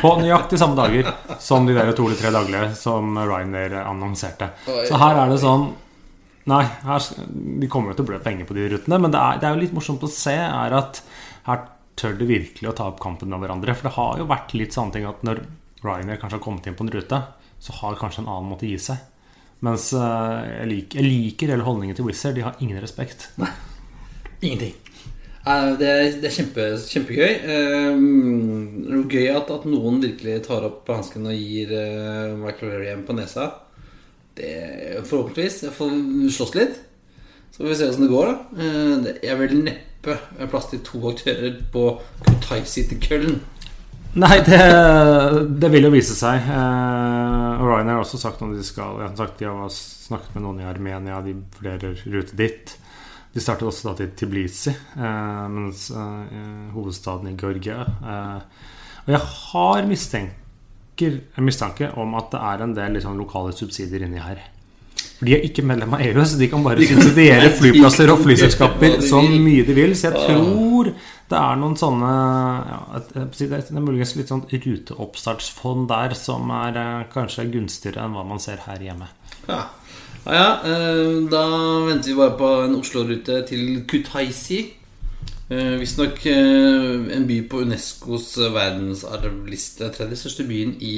[0.00, 1.10] På nøyaktig samme dager
[1.42, 4.48] som de der to eller tre daglige som Ryanair annonserte.
[4.88, 5.68] Så her er det sånn
[6.48, 7.04] Nei, her,
[7.60, 9.52] de kommer jo til å blø penger på de rutene, men det er, det er
[9.54, 11.02] jo litt morsomt å se er at
[11.44, 11.60] her
[12.00, 13.74] tør de virkelig å ta opp kampen med hverandre.
[13.76, 15.42] For det har jo vært litt sånne ting at når
[15.84, 17.20] Ryanair kanskje har kommet inn på en rute,
[17.60, 19.04] så har kanskje en annen måte gi seg.
[19.64, 23.28] Mens eh, jeg, liker, jeg liker hele holdningen til Wizz De har ingen respekt.
[23.40, 23.50] Nei.
[24.40, 24.76] Ingenting.
[25.44, 27.34] Eh, Det er, det er kjempe, kjempegøy.
[27.92, 33.16] Um, gøy at, at noen virkelig tar opp hansken og gir uh, Michael O'Leary på
[33.16, 33.50] nesa.
[34.36, 34.50] Det,
[35.08, 35.62] forhåpentligvis.
[35.66, 35.94] Jeg får
[36.38, 36.80] slåss litt.
[37.50, 38.32] Så får vi se hvordan det går.
[38.32, 40.16] da Uh, Det er vel neppe
[40.48, 41.88] plass til to aktører på
[42.24, 43.40] Kutaisi til Köln.
[44.18, 44.58] Nei, det,
[45.62, 46.42] det vil jo vise seg.
[46.50, 50.46] Eh, Ryanair har også sagt om de skal jeg har sagt, De har snakket med
[50.46, 52.74] noen i Armenia, de vurderer rute dit.
[53.30, 57.84] De startet også da til Tbilisi, eh, mens eh, hovedstaden i Georgia.
[57.86, 58.70] Eh,
[59.04, 64.22] og jeg har mistenker, mistanke om at det er en del liksom, lokale subsidier inni
[64.22, 64.42] her.
[65.20, 69.00] For De er ikke medlem av EU, så de kan bare subsidiere flyplasser og flyselskaper
[69.04, 69.92] så mye de vil.
[69.98, 70.92] Så jeg tror
[71.30, 72.12] det er noen sånne
[72.66, 78.24] ja, Det er muligens litt sånn ruteoppstartsfond der som er eh, kanskje gunstigere enn hva
[78.26, 79.10] man ser her hjemme.
[79.46, 79.62] Ja.
[80.24, 81.44] Ja, ja, eh, da
[81.86, 84.60] venter vi bare på en Oslo-rute til Kutaisi.
[85.50, 89.88] Eh, Visstnok eh, en by på Unescos verdensarvliste.
[89.96, 90.92] Tredje største byen i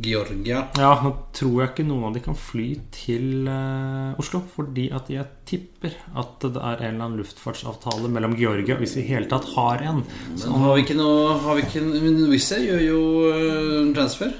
[0.00, 0.62] Georgia.
[0.80, 4.40] Ja, nå tror jeg ikke noen av de kan fly til eh, Oslo.
[4.54, 9.04] Fordi at jeg tipper at det er en eller annen luftfartsavtale mellom Georgia, hvis vi
[9.04, 10.00] i hele tatt har en.
[10.32, 13.00] Men har vi ikke noe har vi ikke, men Wizz Air gjør jo
[13.34, 14.32] eh, transfer.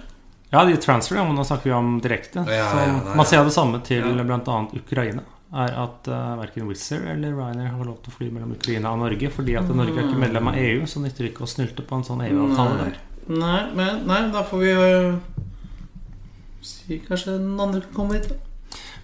[0.48, 2.40] Ja, de transfer, ja, men nå snakker vi om direkte.
[2.48, 4.24] Ja, ja, ja, så Man ser det samme til Ja.
[4.24, 4.62] bl.a.
[4.80, 5.28] Ukraina.
[5.48, 8.98] Er at uh, verken Wizz eller Ryanair har lov til å fly mellom Ukraina og
[9.00, 9.30] Norge.
[9.32, 11.96] Fordi at Norge er ikke medlem av EU, så nytter det ikke å snylte på
[11.96, 12.98] en sånn EU-avtale der.
[13.28, 15.16] Nei, men nei, da får vi øh,
[16.64, 18.28] si kanskje den andre kan komme hit.
[18.28, 18.36] da.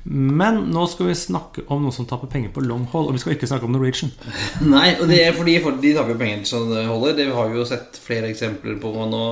[0.05, 3.09] Men nå skal vi snakke om noen som taper penger på long haul.
[3.09, 4.13] Og vi skal ikke snakke om Norwegian.
[4.75, 7.17] Nei, og det er fordi for de taper jo penger så det holder.
[7.23, 9.23] Det har vi jo sett flere eksempler på nå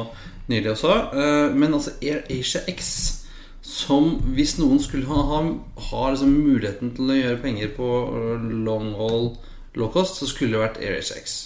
[0.48, 0.94] nylig også.
[1.12, 2.88] Eh, Men altså Air Asia X,
[3.72, 5.40] som hvis noen skulle ha, ha,
[5.88, 9.32] ha liksom muligheten til å gjøre penger på øh, long haul
[9.80, 11.36] low cost, så skulle det vært Air X.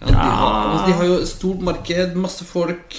[0.00, 2.94] Ja, de, har, altså, de har jo stort marked, masse folk,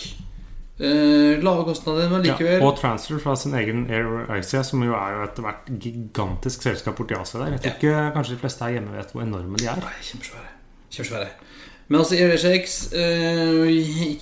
[0.81, 4.97] eh, lave kostnader, men likevel Ja, og transfer fra sin egen Air Asia, som jo
[4.97, 7.55] er jo etter hvert gigantisk selskap borti Asia der.
[7.55, 9.83] Jeg tror ikke kanskje de fleste her hjemme vet hvor enorme de er.
[9.85, 10.49] Nei, kjempesvære.
[10.97, 11.29] Kjempesvære.
[11.87, 13.69] Men altså EuroShax eh,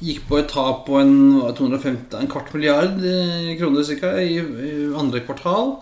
[0.05, 1.15] gikk på et tap på en,
[1.57, 4.37] 250, en kvart milliard eh, kroner cirka, i,
[4.93, 5.79] andre kvartal.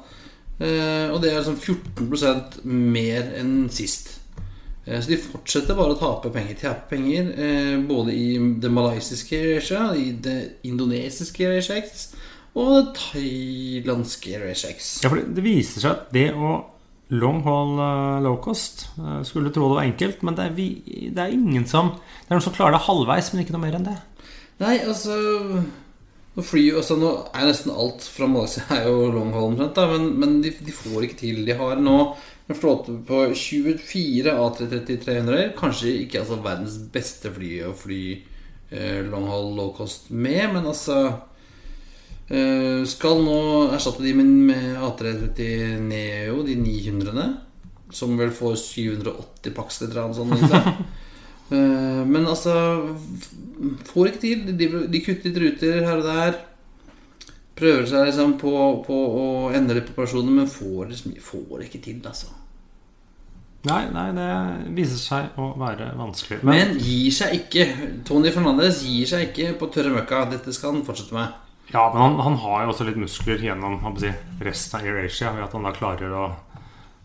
[0.63, 4.13] Eh, og det er liksom 14 mer enn sist.
[4.85, 6.59] Eh, så de fortsetter bare å tape penger.
[6.61, 8.27] Tape penger eh, både i
[8.63, 12.07] det malaysiske EuroShax, i det indonesiske EuroShax
[12.53, 14.93] og det thailandske EuroShax.
[15.03, 16.61] Ja, for det viser seg at det å
[17.13, 20.67] long haul eh, low cost eh, Skulle tro det var enkelt, men det er, vi,
[21.13, 23.77] det er ingen som Det er noen som klarer det halvveis, men ikke noe mer
[23.79, 23.97] enn det.
[24.63, 25.15] Nei, altså
[26.33, 30.07] Nå flyr altså, Nå er nesten alt fra Malaysia er jo long haul omtrent, men,
[30.21, 31.43] men de, de får ikke til.
[31.47, 31.97] De har nå
[32.49, 35.51] en flåte på 24 A330-300.
[35.59, 38.01] Kanskje ikke altså verdens beste fly å fly
[38.73, 40.97] eh, long haul low cost med, men altså
[42.89, 43.39] Skal nå
[43.75, 47.27] erstatte de med, med A330 Neo, de 900-ene.
[47.93, 50.83] Som vel får 780 pax eller noe sånt.
[51.53, 52.53] Eh, Men altså
[53.89, 54.45] Får ikke til.
[54.57, 56.37] De, de kutter litt ruter her og der.
[57.59, 58.53] Prøver seg liksom på,
[58.87, 62.31] på å endre litt på operasjoner, men får, liksom, får ikke til, altså.
[63.69, 64.29] Nei, nei, det
[64.75, 66.41] viser seg å være vanskelig.
[66.47, 67.67] Men, gir seg ikke.
[68.07, 70.25] Tony Fernandez gir seg ikke på tørre møkka.
[70.33, 71.42] Dette skal han fortsette med.
[71.71, 74.11] Ja, men han, han har jo også litt muskler gjennom si,
[74.43, 75.31] resten av AirAsia.
[75.33, 76.25] Ved at han da klarer å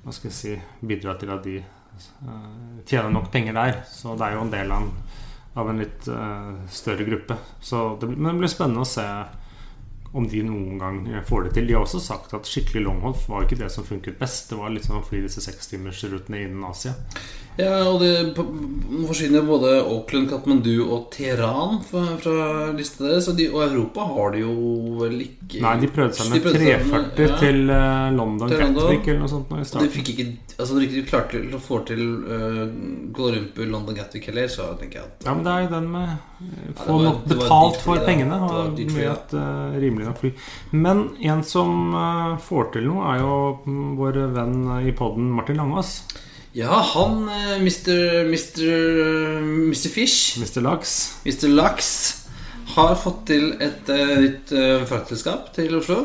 [0.05, 0.55] hva skal jeg si,
[0.89, 3.83] bidra til at de uh, tjener nok penger der.
[3.91, 4.95] Så det er jo en del av en,
[5.59, 7.37] av en litt uh, større gruppe.
[7.61, 9.07] Så det, men det blir spennende å se
[10.17, 11.69] om de noen gang får det til.
[11.69, 14.49] De har også sagt at skikkelig longhoff var ikke det som funket best.
[14.51, 16.95] Det var litt sånn å fly disse sekstimersrutene innen Asia.
[17.59, 23.27] Ja, og det forsyner forsvinner både Auckland, Katmandu og Teheran fra, fra lista deres.
[23.31, 24.53] Og, de, og Europa har de jo
[25.01, 27.39] vel ikke Nei, de prøvde seg med prøvde seg med- 340 ja.
[27.41, 30.27] til eh, London Gatwick eller noe sånt nå de fikk ikke
[30.59, 32.63] Altså når de ikke klarte å få til uh,
[33.15, 35.91] Kuala Lumpur, London Gatwick heller, så tenker jeg at Ja, men det er jo den
[35.93, 38.39] med Få Ja, nok betalt for pengene.
[38.47, 40.33] Og mye et uh, rimelig nok fly.
[40.79, 45.59] Men en som uh, får til noe, er jo mm, vår venn i poden Martin
[45.59, 45.97] Langås.
[46.59, 47.29] Ja, han
[47.61, 48.25] Mr.
[48.27, 48.63] Mr.
[49.69, 49.89] Mr.
[49.89, 50.61] Fish, Mr.
[50.61, 51.21] Laks.
[51.25, 51.49] Mr.
[51.49, 51.91] Laks
[52.75, 56.01] har fått til et uh, nytt uh, fraktselskap til Oslo.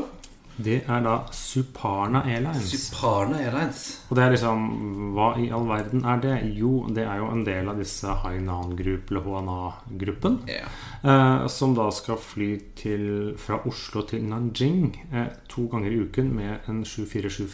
[0.54, 2.70] Det er da Suparna Airlines.
[2.70, 3.82] Suparna Airlines.
[4.12, 4.70] Og det er liksom
[5.16, 6.38] Hva i all verden er det?
[6.54, 10.44] Jo, det er jo en del av disse Hainan Group, eller HNA-gruppen.
[10.46, 10.70] Yeah.
[11.02, 13.08] Eh, som da skal fly til,
[13.42, 17.50] fra Oslo til Nanjing eh, to ganger i uken med en 747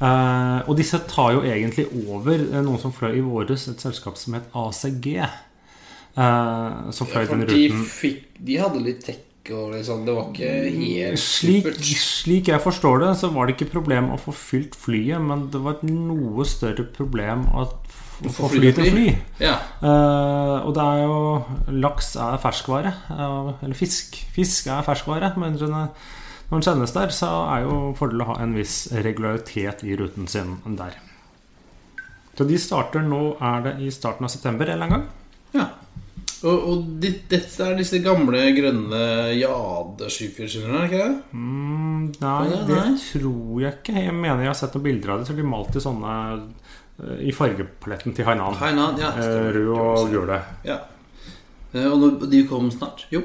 [0.00, 4.16] Eh, og disse tar jo egentlig over eh, noen som fløy i våres, et selskap
[4.20, 5.08] som het ACG.
[5.20, 7.84] eh, som fløy ja, den de, ruten.
[7.84, 13.00] fikk, de hadde litt tech og liksom Det var ikke helt Slik, slik jeg forstår
[13.02, 16.44] det, så var det ikke problem å få fylt flyet, men det var et noe
[16.46, 19.06] større problem å få få fly til fly.
[19.40, 19.56] Ja.
[19.80, 21.20] Uh, og det er jo
[21.80, 22.92] Laks er ferskvare.
[23.08, 24.18] Uh, eller fisk.
[24.34, 25.32] Fisk er ferskvare.
[25.40, 25.56] Men
[26.50, 30.26] når den- sendes der, så er jo fordel å ha en viss regularitet i ruten
[30.28, 30.96] sin der.
[32.36, 35.06] Så de starter nå Er det i starten av september eller en gang?
[35.54, 35.68] ja.
[36.42, 39.00] Og, og dette er disse gamle grønne
[40.72, 41.22] er det ikke det?
[41.36, 42.78] Mm, nei, det
[43.10, 43.94] tror jeg ikke.
[44.06, 45.26] Jeg mener jeg har sett noen bilder av det.
[45.28, 46.14] Så de malt i sånne
[47.02, 48.54] eh, I fargepaletten til Hainan.
[48.56, 49.10] Hainan, ja.
[49.20, 49.50] Eh.
[49.52, 50.40] Rød og gule.
[50.64, 50.78] Ja.
[51.74, 53.04] Eh, Og de kom snart?
[53.12, 53.20] Jo.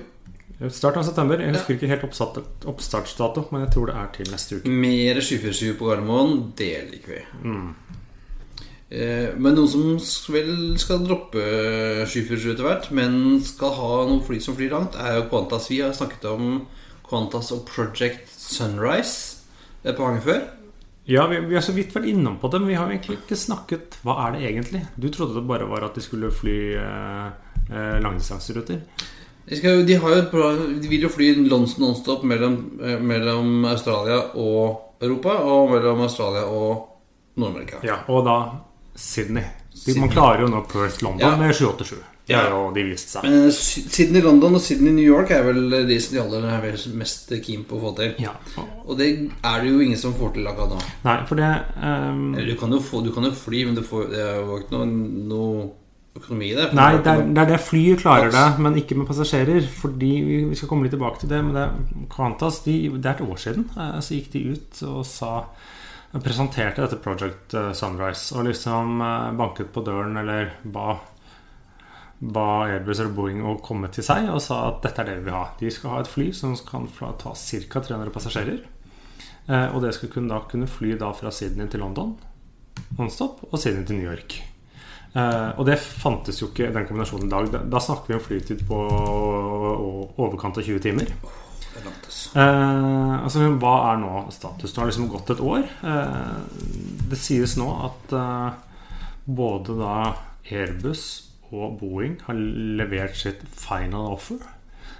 [0.71, 1.41] Start av september.
[1.43, 2.37] Jeg husker ikke helt oppstart,
[2.71, 4.71] oppstartsdato, men jeg tror det er til neste uke.
[4.71, 7.23] Mer skyfjellssky på Gardermoen, det liker vi.
[8.95, 11.43] Eh, Men noen som vel skal droppe
[12.07, 15.67] skyfjellssky etter hvert, men skal ha noen fly som flyr langt, er jo Qantas.
[15.73, 16.61] Vi har snakket om
[17.09, 19.41] Qantas og Project Sunrise
[19.83, 20.45] et par ganger før.
[21.05, 23.37] Ja, vi, vi har så vidt vært innom på det, men vi har egentlig ikke
[23.37, 24.79] snakket Hva er det egentlig?
[24.97, 27.27] Du trodde det bare var at de skulle fly eh,
[27.69, 28.79] eh, langdistanseruter?
[29.49, 30.47] De, skal, de, har jo et bra,
[30.81, 36.47] de vil jo fly London nonstop mellom, eh, mellom Australia og Europa, og mellom Australia
[36.49, 36.87] og
[37.37, 37.77] Nord-Amerika.
[37.85, 38.39] Ja, og da
[38.95, 39.43] Sydney.
[39.69, 39.99] De, Sydney.
[40.05, 41.35] man klarer jo nå Perth-London Ja.
[41.37, 41.97] med 787.
[42.25, 42.39] Det Ja.
[42.41, 43.23] har jo de vist seg.
[43.23, 46.95] Men Sydney London og Sydney New York er vel de som de aller er vel
[46.97, 48.15] mest keen på å få til.
[48.17, 48.31] Ja.
[48.87, 50.79] Og det er det jo ingen som får til akkurat nå.
[51.05, 51.51] Nei, for det
[51.83, 52.33] um...
[52.33, 54.57] Eller du kan jo, få, du kan jo fly, men du får, det er jo
[54.57, 54.85] ikke noe,
[55.27, 55.69] noe
[56.15, 56.69] økonomi i det.
[56.75, 59.65] Nei, det er, det er det flyet klarer det, men ikke med passasjerer.
[59.81, 60.11] Fordi
[60.49, 61.41] vi, skal komme litt tilbake til det.
[61.45, 61.65] Men det,
[62.13, 65.33] Qantas, de, det er et år siden, eh, så gikk de ut og sa
[66.15, 71.01] Presenterte dette Project eh, Sunrise og liksom eh, banket på døren eller ba
[72.15, 75.25] ba Airbus eller Boeing å komme til seg og sa at dette er det vi
[75.25, 75.49] vil ha.
[75.59, 76.87] De skal ha et fly som kan
[77.19, 77.81] ta ca.
[77.83, 78.63] 300 passasjerer.
[79.75, 82.15] Og det skal kunne, da kunne fly da fra Sydney til London
[82.95, 84.39] nonstop og Sydney til New York.
[85.15, 87.49] Eh, og det fantes jo ikke den kombinasjonen i dag.
[87.53, 88.79] Da, da snakker vi om flytid på
[90.19, 91.11] overkant av 20 timer.
[91.75, 91.91] Det.
[92.39, 94.73] Eh, altså, hva er nå status?
[94.73, 95.63] Nå har liksom gått et år.
[95.87, 96.35] Eh,
[97.11, 98.59] det sies nå at eh,
[99.25, 99.95] både da
[100.45, 101.05] Airbus
[101.55, 104.43] og Boeing har levert sitt final offer.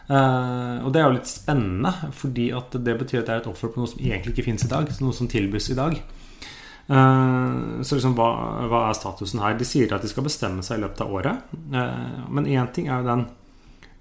[0.06, 3.52] Eh, og det er jo litt spennende, fordi at det betyr at det er et
[3.52, 4.92] offer på noe som egentlig ikke finnes i dag.
[5.02, 6.00] Noe som tilbys i dag.
[6.88, 8.28] Eh, så liksom, hva,
[8.70, 9.56] hva er statusen her?
[9.58, 11.56] De sier at de skal bestemme seg i løpet av året.
[11.74, 13.26] Eh, men én ting er jo den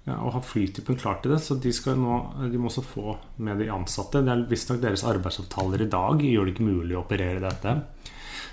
[0.05, 1.39] ja, å ha flytypen klar til det.
[1.41, 2.19] Så de, skal nå,
[2.51, 4.21] de må også få med de ansatte.
[4.25, 7.75] Det er visstnok deres arbeidsavtaler i dag gjør det ikke mulig å operere dette.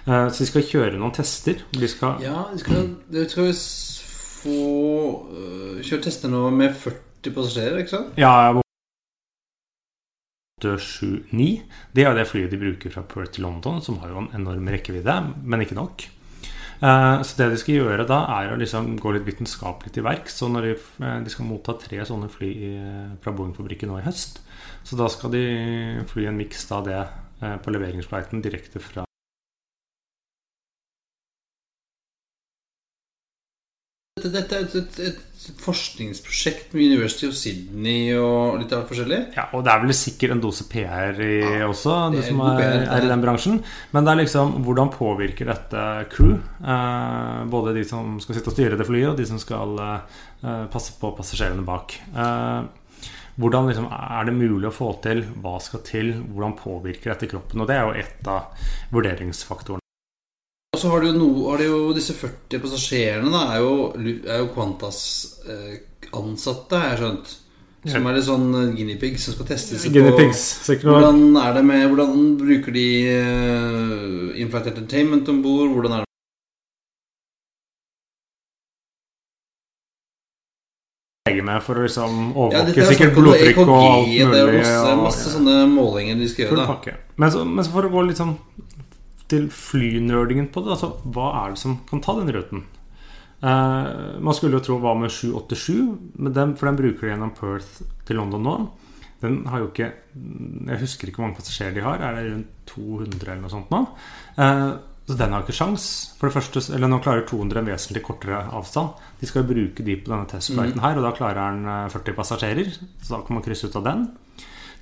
[0.07, 1.61] Eh, Så de skal kjøre noen tester.
[1.77, 3.53] De skal, Ja, de skal, de skal
[4.43, 4.59] få
[5.85, 8.17] kjøre tester nå med 40 passasjerer, ikke sant?
[8.19, 8.62] Ja,
[10.63, 11.63] 879.
[11.93, 14.71] Det er det flyet de bruker fra Perth til London, som har jo en enorm
[14.73, 16.07] rekkevidde, men ikke nok.
[16.83, 20.41] Eh, Så det de skal gjøre da, er å liksom gå litt vitenskapelig til verks.
[20.41, 22.53] Så når de, eh, de skal motta tre sånne fly
[23.23, 24.41] fra Boeing-fabrikken nå i høst,
[24.83, 26.99] så da skal de fly en miks av det
[27.43, 29.05] eh, på leveringsflighten direkte fra
[34.31, 39.19] Dette, er et, et, et forskningsprosjekt med University of Sydney og litt av forskjellig.
[39.37, 42.45] Ja, og det er vel sikkert en dose PR i også, det det er som
[42.47, 43.59] er, PR, er i den bransjen.
[43.95, 46.37] Men det er liksom hvordan påvirker dette crew?
[46.63, 50.63] Eh, både de som skal sitte og styre det flyet, og de som skal eh,
[50.73, 51.99] passe på passasjerene bak.
[52.15, 52.63] Eh,
[53.43, 55.25] hvordan liksom, Er det mulig å få til?
[55.43, 56.15] Hva skal til?
[56.31, 57.65] Hvordan påvirker dette kroppen?
[57.65, 59.82] Og det er jo ett av vurderingsfaktorene.
[60.83, 63.75] Så har du noe, har du jo disse 40 passasjerene, da, er jo,
[64.27, 64.99] er jo Qantas
[65.47, 65.77] eh,
[66.19, 67.37] ansatte, har jeg skjønt.
[67.93, 70.43] Som er litt sånn eh, guinea pigs som skal testes Guinea pigs.
[70.83, 75.71] Hvordan er det med Hvordan bruker de uh, Inflight Entertainment om bord?
[75.75, 76.11] Hvordan er det
[81.47, 84.31] med for å liksom overvåke er sikkert blodtrykk og alt mulig.
[84.33, 86.97] Det er masse, og- masse sånne målinger de skal gjøre.
[87.17, 88.37] Men så, men så for å gå litt sånn
[89.33, 92.65] til flynerdingen på det, altså hva er det som kan ta den ruten?
[93.43, 95.75] Eh, man skulle jo tro hva med 787,
[96.23, 98.57] men den, for den bruker de gjennom Perth til London nå.
[99.23, 99.93] Den har jo ikke
[100.67, 102.01] Jeg husker ikke hvor mange passasjerer de har.
[102.03, 103.85] Er det rundt 200 eller noe sånt nå?
[104.35, 104.71] Eh,
[105.03, 105.85] så den har ikke sjans
[106.19, 108.99] For det første, eller Nå klarer 200 en vesentlig kortere avstand.
[109.21, 112.19] De skal jo bruke de på denne testflighten her, og da klarer den eh, 40
[112.19, 112.75] passasjerer.
[113.03, 114.07] Så da kan man krysse ut av den.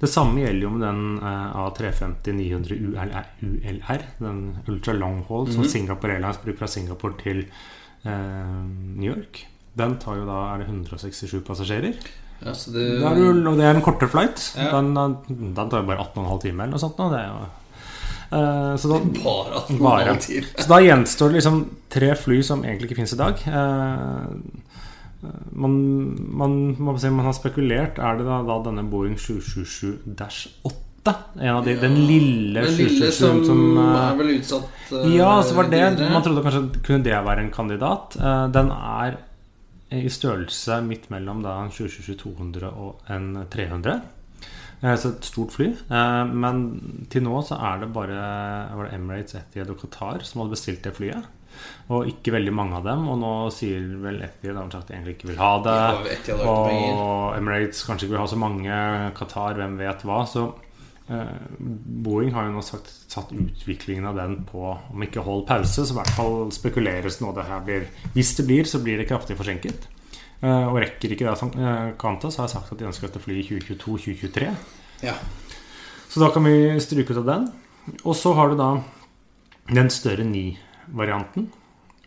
[0.00, 4.40] Det samme gjelder jo med den eh, A350-900 ULR, ULR, den
[4.72, 8.56] ultra long haul som Singapore Airlines bruker fra Singapore til eh,
[8.96, 9.42] New York.
[9.76, 12.00] Den tar jo da er det 167 passasjerer.
[12.40, 14.40] Ja, det, Det er, jo, det er en kortere flight.
[14.56, 14.70] Ja.
[14.80, 14.94] Den,
[15.28, 16.96] den tar jo bare 18,5 timer eller noe sånt.
[17.00, 17.10] nå.
[17.12, 17.48] Det er jo,
[18.30, 20.12] Uh, så da, bare 18 Bare.
[20.22, 21.56] så da gjenstår det liksom
[21.90, 23.40] tre fly som egentlig ikke finnes i dag.
[23.42, 24.28] Eh,
[25.52, 25.72] man,
[26.40, 31.14] man, man, man har spekulert Er det da, da denne Boeing 777-8?
[31.40, 35.10] En av de, den lille Den lille 777 som, som, eh, er vel utsatt eh,
[35.16, 36.10] Ja, så var det videre.
[36.12, 38.16] Man trodde kanskje kunne det være en kandidat.
[38.20, 39.18] Eh, Den er
[39.90, 43.96] i størrelse midt mellom da en 727-200 og en 300.
[44.82, 45.70] Eh, Så et stort fly.
[45.90, 46.60] Men
[47.10, 48.20] til nå så er det bare
[48.76, 51.24] var det Emirates, Etihad og Qatar som hadde bestilt det flyet.
[51.90, 53.06] Og ikke veldig mange av dem.
[53.10, 55.76] Og nå sier vel Etihad at de egentlig ikke vil ha det.
[56.30, 56.40] Ja.
[56.40, 58.80] Og Emirates kanskje ikke vil ha så mange.
[59.18, 60.20] Qatar, hvem vet hva.
[60.30, 60.46] Så
[61.10, 65.82] eh, Boeing har jo nå sagt, satt utviklingen av den på om ikke hold pause,
[65.82, 69.08] så i hvert fall spekuleres nå det her blir Hvis det blir, så blir det
[69.10, 69.88] kraftig forsinket.
[70.40, 73.60] Eh, og rekker ikke det eh, Qantas har sagt at de ønsker dette flyet i
[73.60, 74.54] 2022-2023.
[75.04, 75.18] Ja.
[76.10, 77.50] Så da kan vi stryke ut av den.
[78.02, 78.70] Og så har du da
[79.70, 80.24] den større
[80.90, 81.50] 9-varianten.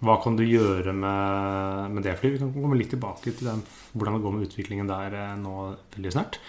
[0.03, 2.35] Hva kan du gjøre med, med det flyet?
[2.35, 3.61] Vi kan komme litt tilbake til den,
[3.93, 6.39] hvordan det går med utviklingen der eh, nå veldig snart.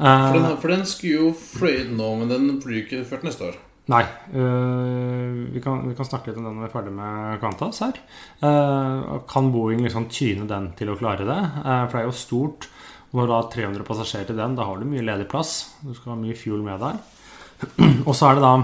[0.00, 3.52] Eh, For den, for den skulle jo fløyet nå, men den flyr ikke før neste
[3.52, 3.60] år.
[3.92, 4.02] Nei.
[4.32, 7.82] øh, vi, kan, vi kan snakke litt om den når vi er ferdig med Qantas
[7.84, 7.98] her.
[8.40, 11.40] Uh, kan Boeing liksom tyne den til å klare det?
[11.60, 12.70] Uh, for det er jo stort.
[13.12, 15.52] Og når du har 300 passasjerer til den, da har du mye ledig plass.
[15.84, 16.96] Du skal ha mye fuel med deg.
[18.08, 18.54] Og så er det da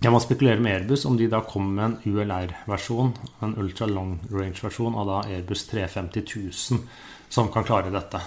[0.00, 3.10] Jeg må spekulere med Airbus om de da kommer med en ULR-versjon,
[3.44, 6.22] en ultra long range-versjon av da Airbus 350
[6.70, 6.78] 000,
[7.28, 8.22] som kan klare dette.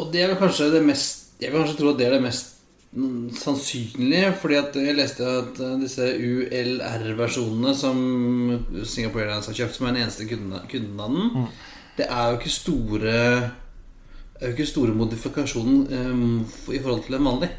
[0.00, 2.52] Og det er kanskje det mest Jeg vil kanskje tro at det er det mest
[2.94, 4.34] mm, sannsynlige.
[4.38, 7.98] Fordi at jeg leste at eh, disse ULR-versjonene som
[8.82, 11.48] Singapore Airlines har kjøpt, som er den eneste kunden, av den,
[11.98, 16.38] det er jo ikke store Det er jo ikke store modifikasjonen um,
[16.70, 17.50] i forhold til en vanlig.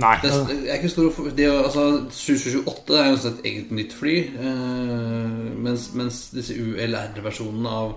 [0.00, 0.14] Nei.
[0.22, 4.14] Det er, det er ikke store er- altså, 728 er jo et eget nytt fly.
[4.40, 7.92] Eh, mens, mens disse ULR-versjonene av,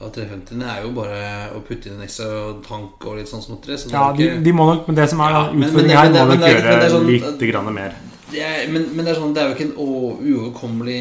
[0.00, 1.22] av 350-ene er jo bare
[1.56, 2.28] å putte inn en ekstra
[2.66, 3.78] tank og litt sånn småtteri.
[3.80, 6.44] Så Ja, de, de må nok, men det som er Ja, utfordringen her, må nok
[6.50, 7.96] gjøre sånn- litt grann mer.
[8.30, 9.78] det er, men, men det er sånn, det er jo ikke en
[10.28, 11.00] uoverkommelig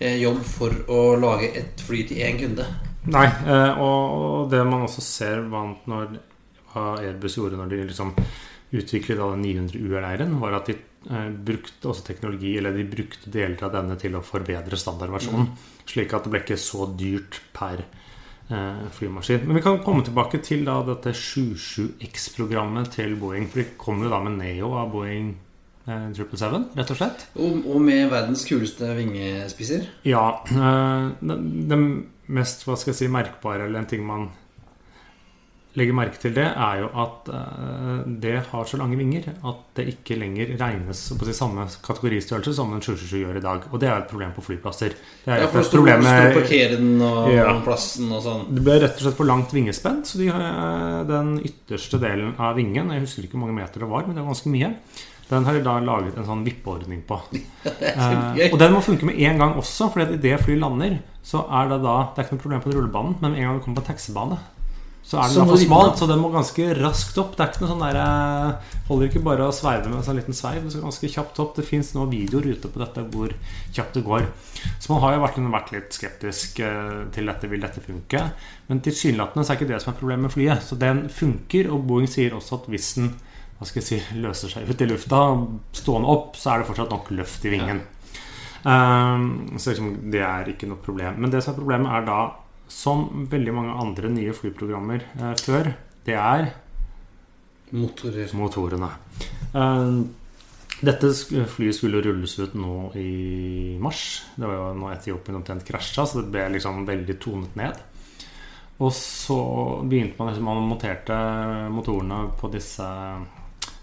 [0.00, 2.66] eh, jobb for å lage et fly til én kunde.
[3.06, 6.16] Nei, eh, og og det man også ser vant når
[6.74, 8.10] hva Airbus gjorde når de liksom
[8.74, 10.76] utviklet da den 900 UR-leiren, var at de
[11.10, 15.52] eh, brukte også teknologi, eller de brukte deler av denne til å forbedre standardversjonen.
[15.86, 19.46] Slik at det ble ikke så dyrt per eh, flymaskin.
[19.46, 23.50] Men vi kan komme tilbake til da dette 77X-programmet til Boeing.
[23.52, 25.30] For de kom jo da med Neo av Boeing
[25.86, 27.28] eh, 777, rett og slett.
[27.38, 29.86] Og, og med verdens kuleste vingespisser.
[30.08, 30.26] Ja.
[30.50, 31.80] det
[32.26, 34.26] mest hva skal jeg si, merkbare, eller en ting man
[35.76, 39.86] legger merke til det, er jo at øh, det har så lange vinger at det
[39.92, 43.66] ikke lenger regnes på de samme kategoristørrelse som en 777 gjør i dag.
[43.70, 44.94] Og det er et problem på flyplasser.
[45.24, 47.48] Det er Ja, for stå, problemet og parkere den og Ja.
[47.64, 48.46] plassen og sånn.
[48.54, 50.00] det ble rett og slett for langt vingespenn.
[50.04, 53.88] Så de eh, den ytterste delen av vingen Jeg husker ikke hvor mange meter det
[53.90, 54.72] var, men det var ganske mye.
[55.28, 57.20] Den har de da laget en sånn vippeordning på.
[57.66, 61.68] Eh, og den må funke med en gang også, for idet flyet lander, så er
[61.70, 63.80] det da Det er ikke noe problem på rullebanen, men med en gang du kommer
[63.80, 64.38] på en taxibane,
[65.06, 67.36] så er den for smal, så den må ganske raskt opp.
[67.36, 70.18] Det er ikke noe sånn der eh, Holder ikke bare å sveive med en sånn
[70.18, 70.64] liten sveiv.
[70.64, 71.52] Det skal ganske kjapt opp.
[71.54, 73.34] Det fins nå videoer ute på dette hvor
[73.76, 74.26] kjapt det går.
[74.82, 77.50] Så man har jo vært, vært litt skeptisk eh, til dette.
[77.52, 78.24] Vil dette funke?
[78.66, 80.66] Men tilsynelatende så er ikke det som er problemet med flyet.
[80.66, 83.12] Så den funker, og Boeing sier også at hvis den
[83.56, 85.20] hva skal jeg si, løser seg ut i lufta,
[85.76, 87.84] stående opp, så er det fortsatt nok løft i vingen.
[88.66, 91.22] Um, så liksom, det er ikke noe problem.
[91.22, 92.18] Men det som er problemet, er da,
[92.68, 95.72] som veldig mange andre nye flyprogrammer eh, før,
[96.06, 96.52] det er
[97.76, 98.30] Motorer.
[98.38, 98.90] motorene.
[99.54, 99.98] Eh,
[100.76, 101.10] dette
[101.48, 104.02] flyet skulle rulles ut nå i mars.
[104.36, 107.80] Det var jo når Etiopien omtrent krasja, så det ble liksom veldig tonet ned.
[108.84, 109.38] Og så
[109.88, 111.16] begynte man liksom, Man monterte
[111.72, 112.84] motorene på disse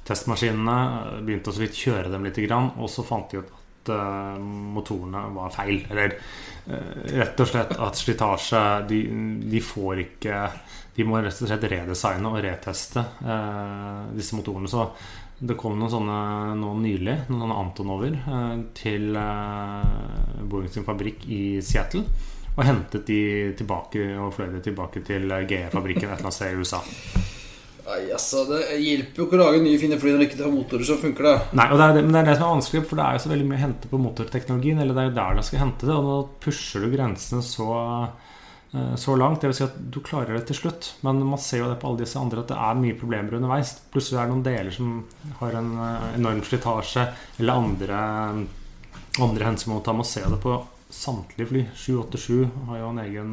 [0.06, 0.78] testmaskinene.
[1.26, 5.26] Begynte å så vidt kjøre dem litt, og så fant de ut at eh, motorene
[5.36, 5.84] var feil.
[5.90, 6.18] Eller
[6.66, 9.00] rett og slett at slitasje de,
[9.52, 10.38] de får ikke
[10.96, 14.70] De må rett og slett redesigne og reteste eh, disse motorene.
[14.70, 14.86] Så
[15.44, 16.20] det kom noen sånne
[16.60, 22.06] nå nylig, noen Antonover, eh, til eh, Boeing sin fabrikk i Seattle.
[22.54, 23.22] Og hentet de
[23.58, 26.84] tilbake og fløy de tilbake til GE-fabrikken et eller annet sted i USA.
[27.84, 30.88] Nei, altså, Det hjelper jo ikke å lage nye fine fly når ikke har motorer
[30.88, 31.28] som funker.
[31.28, 33.06] da Nei, og det er det, men det er det som er vanskelig, for det
[33.06, 34.80] er jo så veldig mye å hente på motorteknologien.
[34.80, 37.70] Eller det er jo der du skal hente det, og nå pusher du grensene så,
[38.72, 39.42] eh, så langt.
[39.44, 40.94] Det vil si at du klarer det til slutt.
[41.04, 43.76] Men man ser jo det på alle disse andre at det er mye problemer underveis.
[43.92, 44.94] Plutselig er det noen deler som
[45.42, 47.10] har en eh, enorm slitasje,
[47.40, 48.04] eller andre,
[49.20, 49.98] andre hensyn man må ta.
[50.00, 50.56] Man ser det på
[50.94, 51.62] samtlige fly.
[51.76, 53.32] 787 har jo en egen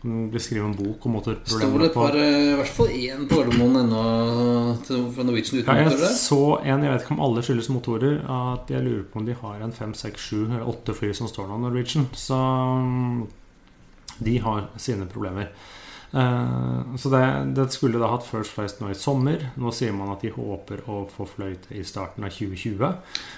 [0.00, 3.26] kan bli skrevet en bok om Står det et par, eh, i hvert fall én
[3.28, 4.04] på Gardermoen ennå
[4.86, 8.22] fra Norwegian uten Ja, jeg motorer så en, jeg vet ikke om alle skyldes motorer,
[8.36, 11.28] at jeg lurer på om de har en fem, seks, sju eller åtte fly som
[11.28, 12.08] står nå, Norwegian.
[12.14, 13.26] Så mm,
[14.24, 15.50] de har sine problemer.
[16.12, 17.22] Eh, så det,
[17.54, 19.44] det skulle da hatt First Flight nå i sommer.
[19.60, 22.82] Nå sier man at de håper å få fløyte i starten av 2020.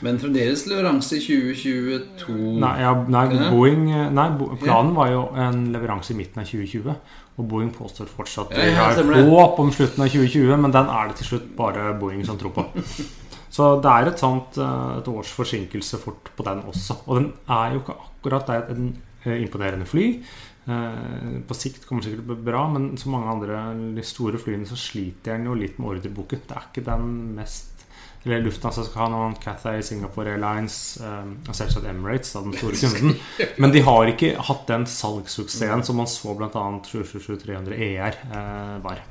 [0.07, 2.37] Men fremdeles leveranse i 2022.
[2.63, 4.29] Nei, ja, nei, Boeing, nei
[4.63, 6.97] planen var jo en leveranse i midten av 2020.
[7.41, 11.11] Og Boeing påstår fortsatt at de har håp om slutten av 2020, men den er
[11.11, 12.69] det til slutt bare Boeing som tror på.
[13.53, 17.03] Så det er et sånt eh, et års forsinkelse fort på den også.
[17.05, 18.87] Og den er jo ikke akkurat det er et en
[19.27, 20.07] eh, imponerende fly.
[20.71, 23.65] Eh, På sikt kommer det sikkert til å bli bra, men som mange andre
[23.97, 26.45] de store flyene så sliter den jo litt med ordreboken.
[26.47, 27.73] Det er ikke den mest
[28.23, 32.79] eller Lufthansa skal ha noen Cathay, Singapore Airlines eh, og selvsagt Emirates, da, den store
[32.79, 33.17] kunden.
[33.63, 36.63] Men de har ikke hatt den salgssuksessen som man så bl.a.
[36.87, 39.03] 777-300 ER eh, var.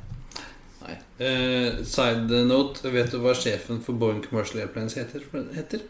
[0.82, 0.96] Nei.
[1.28, 5.28] Eh, side note, vet du hva sjefen for Boeing Commercial Airplanes heter?
[5.58, 5.84] heter?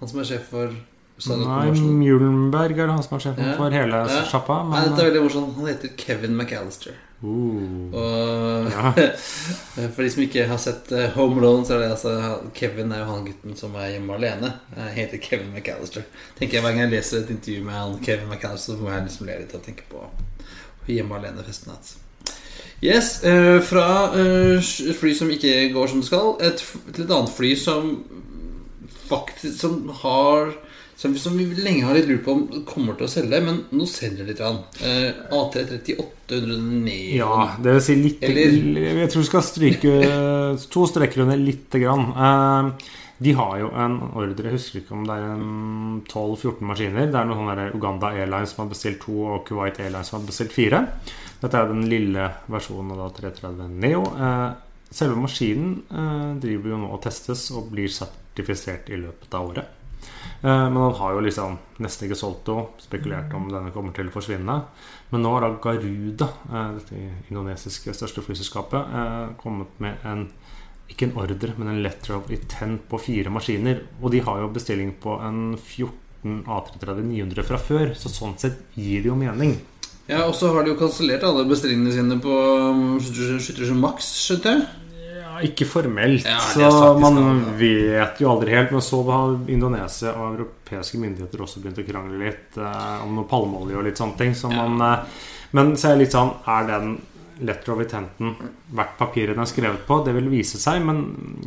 [0.00, 0.74] Han som er sjef for
[1.26, 1.70] Nei.
[1.74, 3.56] Mjulenberg er det han som er sjefen Ja.
[3.58, 4.24] for hele Ja.
[4.30, 4.62] sjappa.
[4.68, 5.56] Nei, Men dette er veldig morsomt.
[5.56, 6.92] Han heter Kevin McAllister.
[7.20, 7.28] uh,
[7.92, 8.92] Og ja.
[9.94, 13.00] for de som ikke har sett eh, Home Alone, så er det altså Kevin er
[13.02, 14.52] jo han gutten som er hjemme alene.
[14.76, 16.02] Han heter Kevin McAllister.
[16.38, 19.08] Tenker jeg Hver gang jeg leser et intervju med han Kevin McAllister, så må jeg
[19.08, 20.04] liksom le litt og tenke på
[20.88, 21.96] hjemme alene-festen hans.
[22.80, 26.62] Yes, eh, fra et fly som ikke går som det skal, et,
[26.94, 28.04] til et annet fly som
[29.08, 30.52] faktisk Som har
[30.98, 33.86] som, som vi lenge har litt lurt på om kommer til å selge, men nå
[33.86, 34.40] selger litt.
[34.42, 34.58] grann.
[34.82, 37.16] Eh, A330-800 Neo.
[37.20, 39.92] ja, det vil si litt Eller- Jeg tror vi skal stryke
[40.74, 42.08] to streker under lite grann.
[42.10, 42.88] Eh,
[43.20, 45.40] de har jo en ordre, jeg husker ikke om det er
[46.12, 47.08] 12-14 maskiner.
[47.10, 50.26] Det er noen sånne Uganda Airlines som har bestilt to, og Kuwait Airlines som har
[50.28, 50.84] bestilt fire.
[51.42, 54.04] Dette er den lille versjonen av da 330 Neo.
[54.18, 54.52] Eh,
[54.90, 59.74] selve maskinen eh, driver jo nå og testes og blir sertifisert i løpet av året.
[60.42, 62.68] Eh, Men han har jo liksom nesten ikke solgt noe.
[62.78, 64.58] Spekulert om denne kommer til å forsvinne.
[65.10, 70.28] Men nå har da Garuda, det dette indonesiske største flyselskapet, eh, kommet med en
[70.88, 73.82] ikke en ordre, men en letter of intent på fire maskiner.
[74.02, 78.62] Og de har jo bestilling på en 14 A330 900 fra før, så sånn sett
[78.74, 79.58] gir det jo mening.
[80.08, 82.32] Ja, Og så har de jo kansellert alle bestillingene sine på
[82.72, 84.62] um, 77 Max, skjønte jeg.
[85.44, 88.70] Ikke formelt, Ja, så man skal, vet jo aldri helt.
[88.74, 93.28] Men så har Indonesia og europeiske myndigheter også begynt å krangle litt eh, om noe
[93.30, 94.34] palmeolje og litt sånne ting.
[94.34, 94.66] Så Ja.
[94.66, 95.04] man, eh,
[95.52, 97.00] men så er det litt sånn Er den
[97.40, 98.34] letter of intenten
[98.74, 100.00] verdt papiret den er skrevet på?
[100.04, 101.04] Det vil vise seg, men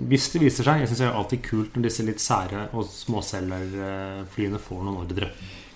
[0.07, 2.85] hvis det viser seg Jeg syns det er alltid kult når disse litt sære og
[2.85, 5.29] småselgerflyene får noen ordre.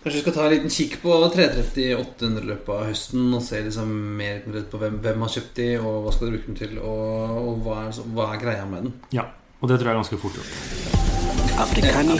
[0.05, 3.57] Kanskje vi skal ta en liten kikk på 330-800 i løpet av høsten og se
[3.65, 6.57] liksom mer konkret på hvem, hvem har kjøpt de, og hva skal du bruke dem
[6.59, 8.93] til, og, og hva, er, hva er greia med den.
[9.17, 9.23] Ja,
[9.57, 10.53] og det tror jeg er ganske fort gjort.
[11.65, 12.19] Afrikani.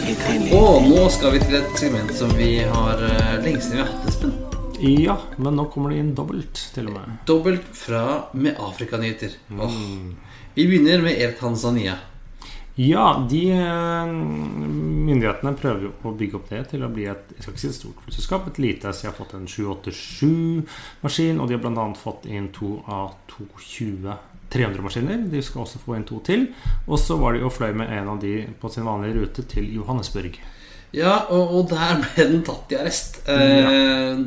[0.58, 3.92] Og nå skal vi til et segment som vi har eh, lenge siden vi har
[3.92, 4.34] hatt, Espen.
[4.82, 7.16] Ja, men nå kommer det inn dobbelt, til og med.
[7.30, 8.02] Dobbelt fra
[8.34, 9.38] med Afrikanyheter.
[9.54, 9.78] Åh.
[10.58, 12.00] Vi begynner med Air Tanzania.
[12.76, 17.42] Ja, de eh, myndighetene prøver jo å bygge opp det til å bli et jeg
[17.42, 18.92] skal ikke si et stort flyselskap, et lite.
[18.92, 21.86] Så jeg har fått en 787-maskin, og de har bl.a.
[21.96, 24.12] fått inn to av 220
[24.52, 25.24] 300-maskiner.
[25.32, 26.46] De skal også få inn to til.
[26.86, 29.66] Og så var de og fløy med en av de på sin vanlige rute til
[29.78, 30.38] Johannesburg.
[30.94, 33.22] Ja, og, og der ble den tatt i arrest.
[33.28, 34.20] Eh,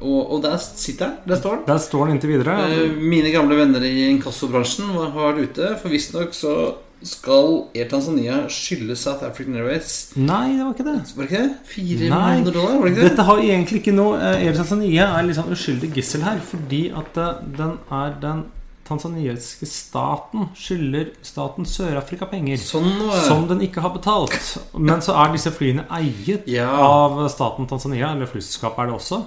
[0.00, 1.16] og, og der sitter han.
[1.28, 1.64] Der står den.
[1.68, 2.58] Der står den inntil videre.
[2.72, 5.72] Eh, Mine gamle venner i inkassobransjen har vært ute.
[5.82, 6.54] For visstnok så
[7.06, 10.94] skal Air Tanzania skylde South African Airways Nei, det var ikke det.
[11.14, 11.56] Var det ikke det?
[11.70, 12.72] Fire Nei, millioner dollar?
[12.80, 13.10] Var det ikke det?
[13.12, 17.20] Dette har egentlig ikke noe eh, Air Tanzania er sånn uskyldig gissel her, fordi at
[17.22, 18.40] eh, den er den
[18.88, 22.56] tanzaniske staten skylder staten Sør-Afrika penger.
[22.56, 22.88] Sånn.
[23.26, 24.34] Som den ikke har betalt.
[24.74, 26.70] Men så er disse flyene eiet Ja.
[26.72, 29.20] av staten Tanzania, eller flyselskapet er det også.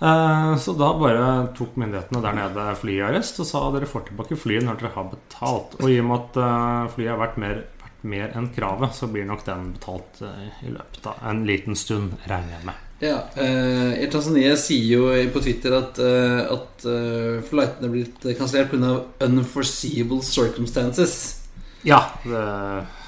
[0.00, 4.08] Eh, Så da bare tok myndighetene der nede flyet i arrest og sa dere får
[4.10, 5.78] tilbake flyet når dere har betalt.
[5.80, 9.08] Og i og med at eh, flyet har vært mer, vært mer enn kravet, så
[9.10, 12.84] blir nok den betalt eh, i løpet av en liten stund, regner jeg med.
[12.98, 18.24] Ja, eh, Air Tanzania sier jo på Twitter at, eh, at uh, flightene er blitt
[18.38, 18.94] kansellert pga.
[19.22, 21.36] unforeseeable circumstances.
[21.86, 22.40] Ja, det,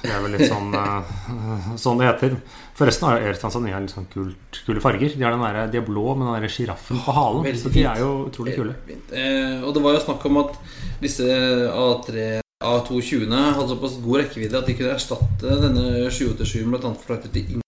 [0.05, 1.11] det er vel litt sånn, eh,
[1.83, 2.37] sånn det heter.
[2.81, 5.11] Forresten har Air Tanzania litt sånn kult, kule farger.
[5.13, 7.43] De, har den der, de er blå med den der sjiraffen på halen.
[7.45, 8.73] Veldig Så de er jo utrolig kule.
[9.13, 10.55] Eh, og det var jo snakk om at
[11.03, 11.27] disse
[11.69, 12.25] A3
[12.61, 16.91] A220-ene hadde såpass god rekkevidde at de kunne erstatte denne 787-en bl.a.
[17.05, 17.63] flighter til Ing-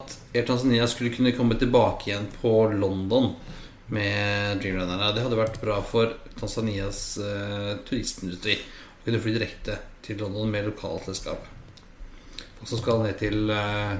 [0.00, 3.34] At Air Tanzania skulle kunne komme tilbake igjen på London
[3.92, 5.12] med Dreamlinerne.
[5.16, 10.68] Det hadde vært bra for Tanzanias eh, turistindustri å kunne fly direkte til London med
[10.72, 11.48] lokalselskap.
[12.60, 13.96] Folk så skal han ned til uh,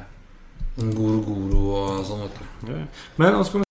[0.77, 2.71] Sånn Goro Goro og sånn, vet du.
[2.71, 2.85] Ja.
[3.17, 3.67] Men nå skal vi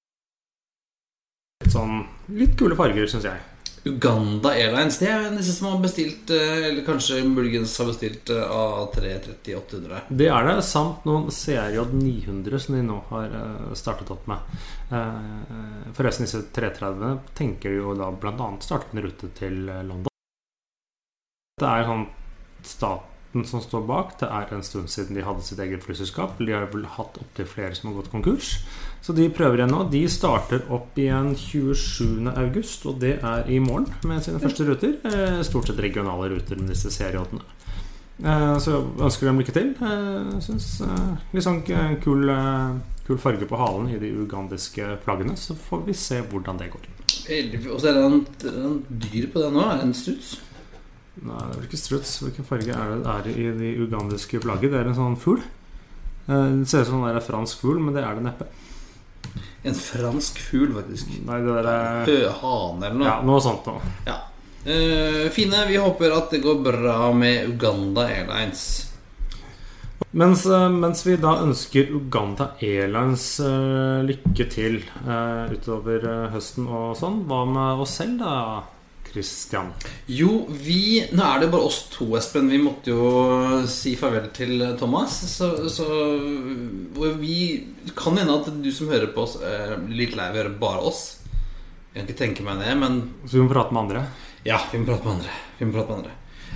[1.64, 1.96] litt sånn
[2.36, 3.46] litt kule farger, syns jeg.
[3.88, 8.52] Uganda Airlines, det er disse som har bestilt eh, Eller kanskje muligens har bestilt eh,
[8.52, 10.02] A330-800.
[10.10, 14.60] Det er det, samt noen CRJ 900 som de nå har eh, startet opp med.
[14.92, 18.52] Eh, Forresten, disse 330 tenker jo da bl.a.
[18.66, 20.12] starte en rute til eh, London.
[21.60, 22.06] Det er sånn
[23.30, 24.16] staten som står bak.
[24.20, 26.38] Det er en stund siden de hadde sitt eget flyselskap.
[26.40, 28.64] De har vel hatt opptil flere som har gått konkurs.
[29.02, 29.84] Så de prøver igjen nå.
[29.92, 32.28] De starter opp igjen 27.
[32.36, 34.98] august, og det er i morgen med sine første ruter.
[35.06, 37.42] Eh, Stort sett regionale ruter med disse seriåtene.
[38.24, 39.76] Eh, Så ønsker ønsker dem lykke til.
[39.80, 41.64] Eh, eh, Litt sånn
[42.02, 42.26] kul,
[43.08, 45.38] kul farge på halen i de ugandiske flaggene.
[45.38, 46.90] Så får vi se hvordan det går.
[47.72, 49.62] Og så er det en, en dyr på det nå.
[49.62, 50.40] Er det en struts?
[51.20, 52.18] Nei, det er vel ikke struts.
[52.24, 54.72] Hvilken farge er det er det i de ugandiske flagget?
[54.72, 55.42] Det er en sånn fugl.
[56.30, 58.48] Eh, Det ser ut som det er en fransk fugl, men det er det neppe.
[59.68, 61.12] En fransk fugl, faktisk.
[61.28, 63.08] Nei, det der er Høhane eller noe.
[63.10, 63.82] Ja, noe sånt noe.
[64.08, 64.22] Ja.
[64.60, 65.66] Uh, fine.
[65.68, 68.86] Vi håper at det går bra med Uganda Airlines.
[70.12, 76.96] Mens, eh, mens vi da ønsker Uganda Airlines uh, lykke til uh, utover høsten og
[76.98, 78.64] sånn, hva med oss selv da,
[79.12, 79.72] Christian?
[80.06, 82.50] Jo, vi Nå er det bare oss to, Espen.
[82.52, 85.18] Vi måtte jo si farvel til Thomas.
[85.34, 85.88] Så, så
[87.20, 87.40] vi
[87.98, 90.56] kan hende at du som hører på oss, eh, blir litt lei av å høre
[90.62, 91.04] bare oss.
[91.94, 94.06] Jeg kan ikke tenke meg det, men Så vi må prate med andre.
[94.46, 95.38] ja, vi må prate med andre.
[95.58, 96.16] Vi må prate med andre.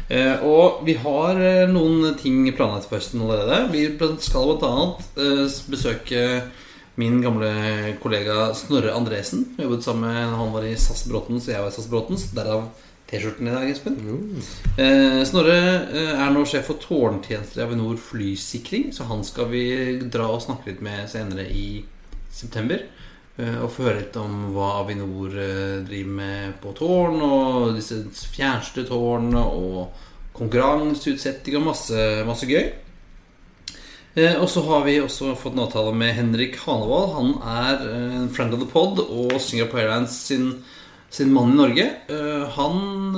[0.10, 3.72] Eh, og vi har eh, noen ting planlagt for høsten allerede.
[3.72, 3.86] Vi
[4.22, 4.84] skal bl.a.
[5.18, 6.24] Eh, besøke
[6.96, 7.52] min gamle
[8.02, 9.46] kollega Snorre Andresen.
[9.58, 12.26] Vi jobbet sammen med Han var i SAS Bråtens, og jeg var i SAS Bråtens.
[12.36, 12.68] Derav
[13.10, 13.98] T-skjorten i dag, Espen.
[14.78, 15.58] Eh, Snorre
[15.94, 19.66] eh, er nå sjef for tårntjenester i Avinor flysikring, så han skal vi
[20.14, 21.84] dra og snakke litt med senere i
[22.34, 22.86] september.
[23.38, 28.02] Eh, og få høre litt om hva Avinor eh, driver med på tårn, og disse
[28.34, 32.72] fjernstyrte tårnene, og konkurranseutsetting og masse, masse gøy.
[34.16, 37.16] Eh, og så har vi også fått en avtale med Henrik Hanevold.
[37.16, 40.52] Han er eh, en friend of the pod og Singapore Airlines sin,
[41.10, 41.88] sin mann i Norge.
[42.14, 43.18] Eh, han,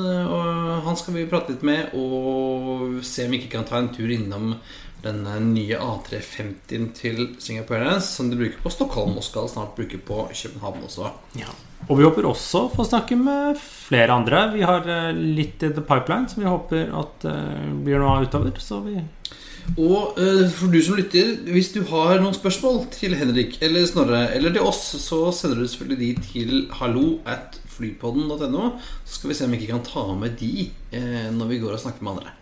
[0.88, 4.12] han skal vi prate litt med og se om vi ikke kan ta en tur
[4.12, 4.56] innom
[5.06, 5.20] den
[5.52, 10.24] nye A350-en til Singapore Airlines, som de bruker på Stockholm og skal snart bruke på
[10.32, 11.12] København også.
[11.86, 14.48] Og vi håper også å få snakke med flere andre.
[14.56, 17.28] Vi har litt i the pipeline som vi håper at
[17.84, 18.58] blir noe av utover.
[18.58, 18.96] Så vi
[19.74, 24.28] Og eh, for du som lytter, hvis du har noen spørsmål til Henrik eller Snorre
[24.38, 28.72] eller til oss, så sender du selvfølgelig de til hallo at flypodden.no.
[29.04, 31.76] Så skal vi se om vi ikke kan ta med de eh, når vi går
[31.76, 32.36] og snakker med andre.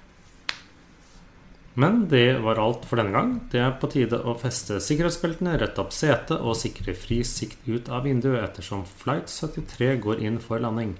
[1.73, 3.33] Men det var alt for denne gang.
[3.49, 7.89] Det er på tide å feste sikkerhetsbeltene, rette opp setet og sikre fri sikt ut
[7.89, 10.93] av vinduet ettersom flight 73 går inn for landing.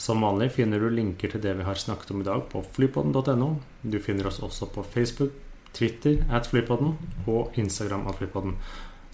[0.00, 3.50] Som vanlig finner du linker til det vi har snakket om i dag på flypodden.no.
[3.82, 5.34] Du finner oss også på Facebook,
[5.74, 6.96] Twitter at flypodden
[7.26, 8.56] og Instagram at flypodden.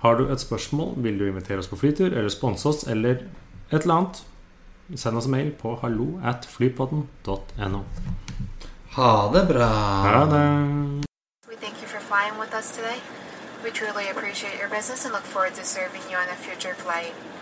[0.02, 3.10] Har du et spørsmål, vil du invitere oss på flytur eller sponse oss eller
[3.72, 4.22] et eller annet,
[4.94, 7.82] send oss en mail på hallo at flypodden.no.
[8.96, 9.70] Ha det bra.
[10.06, 10.46] Ha det!
[11.48, 12.98] We thank you for flying with us today.
[13.64, 17.35] We truly appreciate your business and look forward to serving you on a future flight.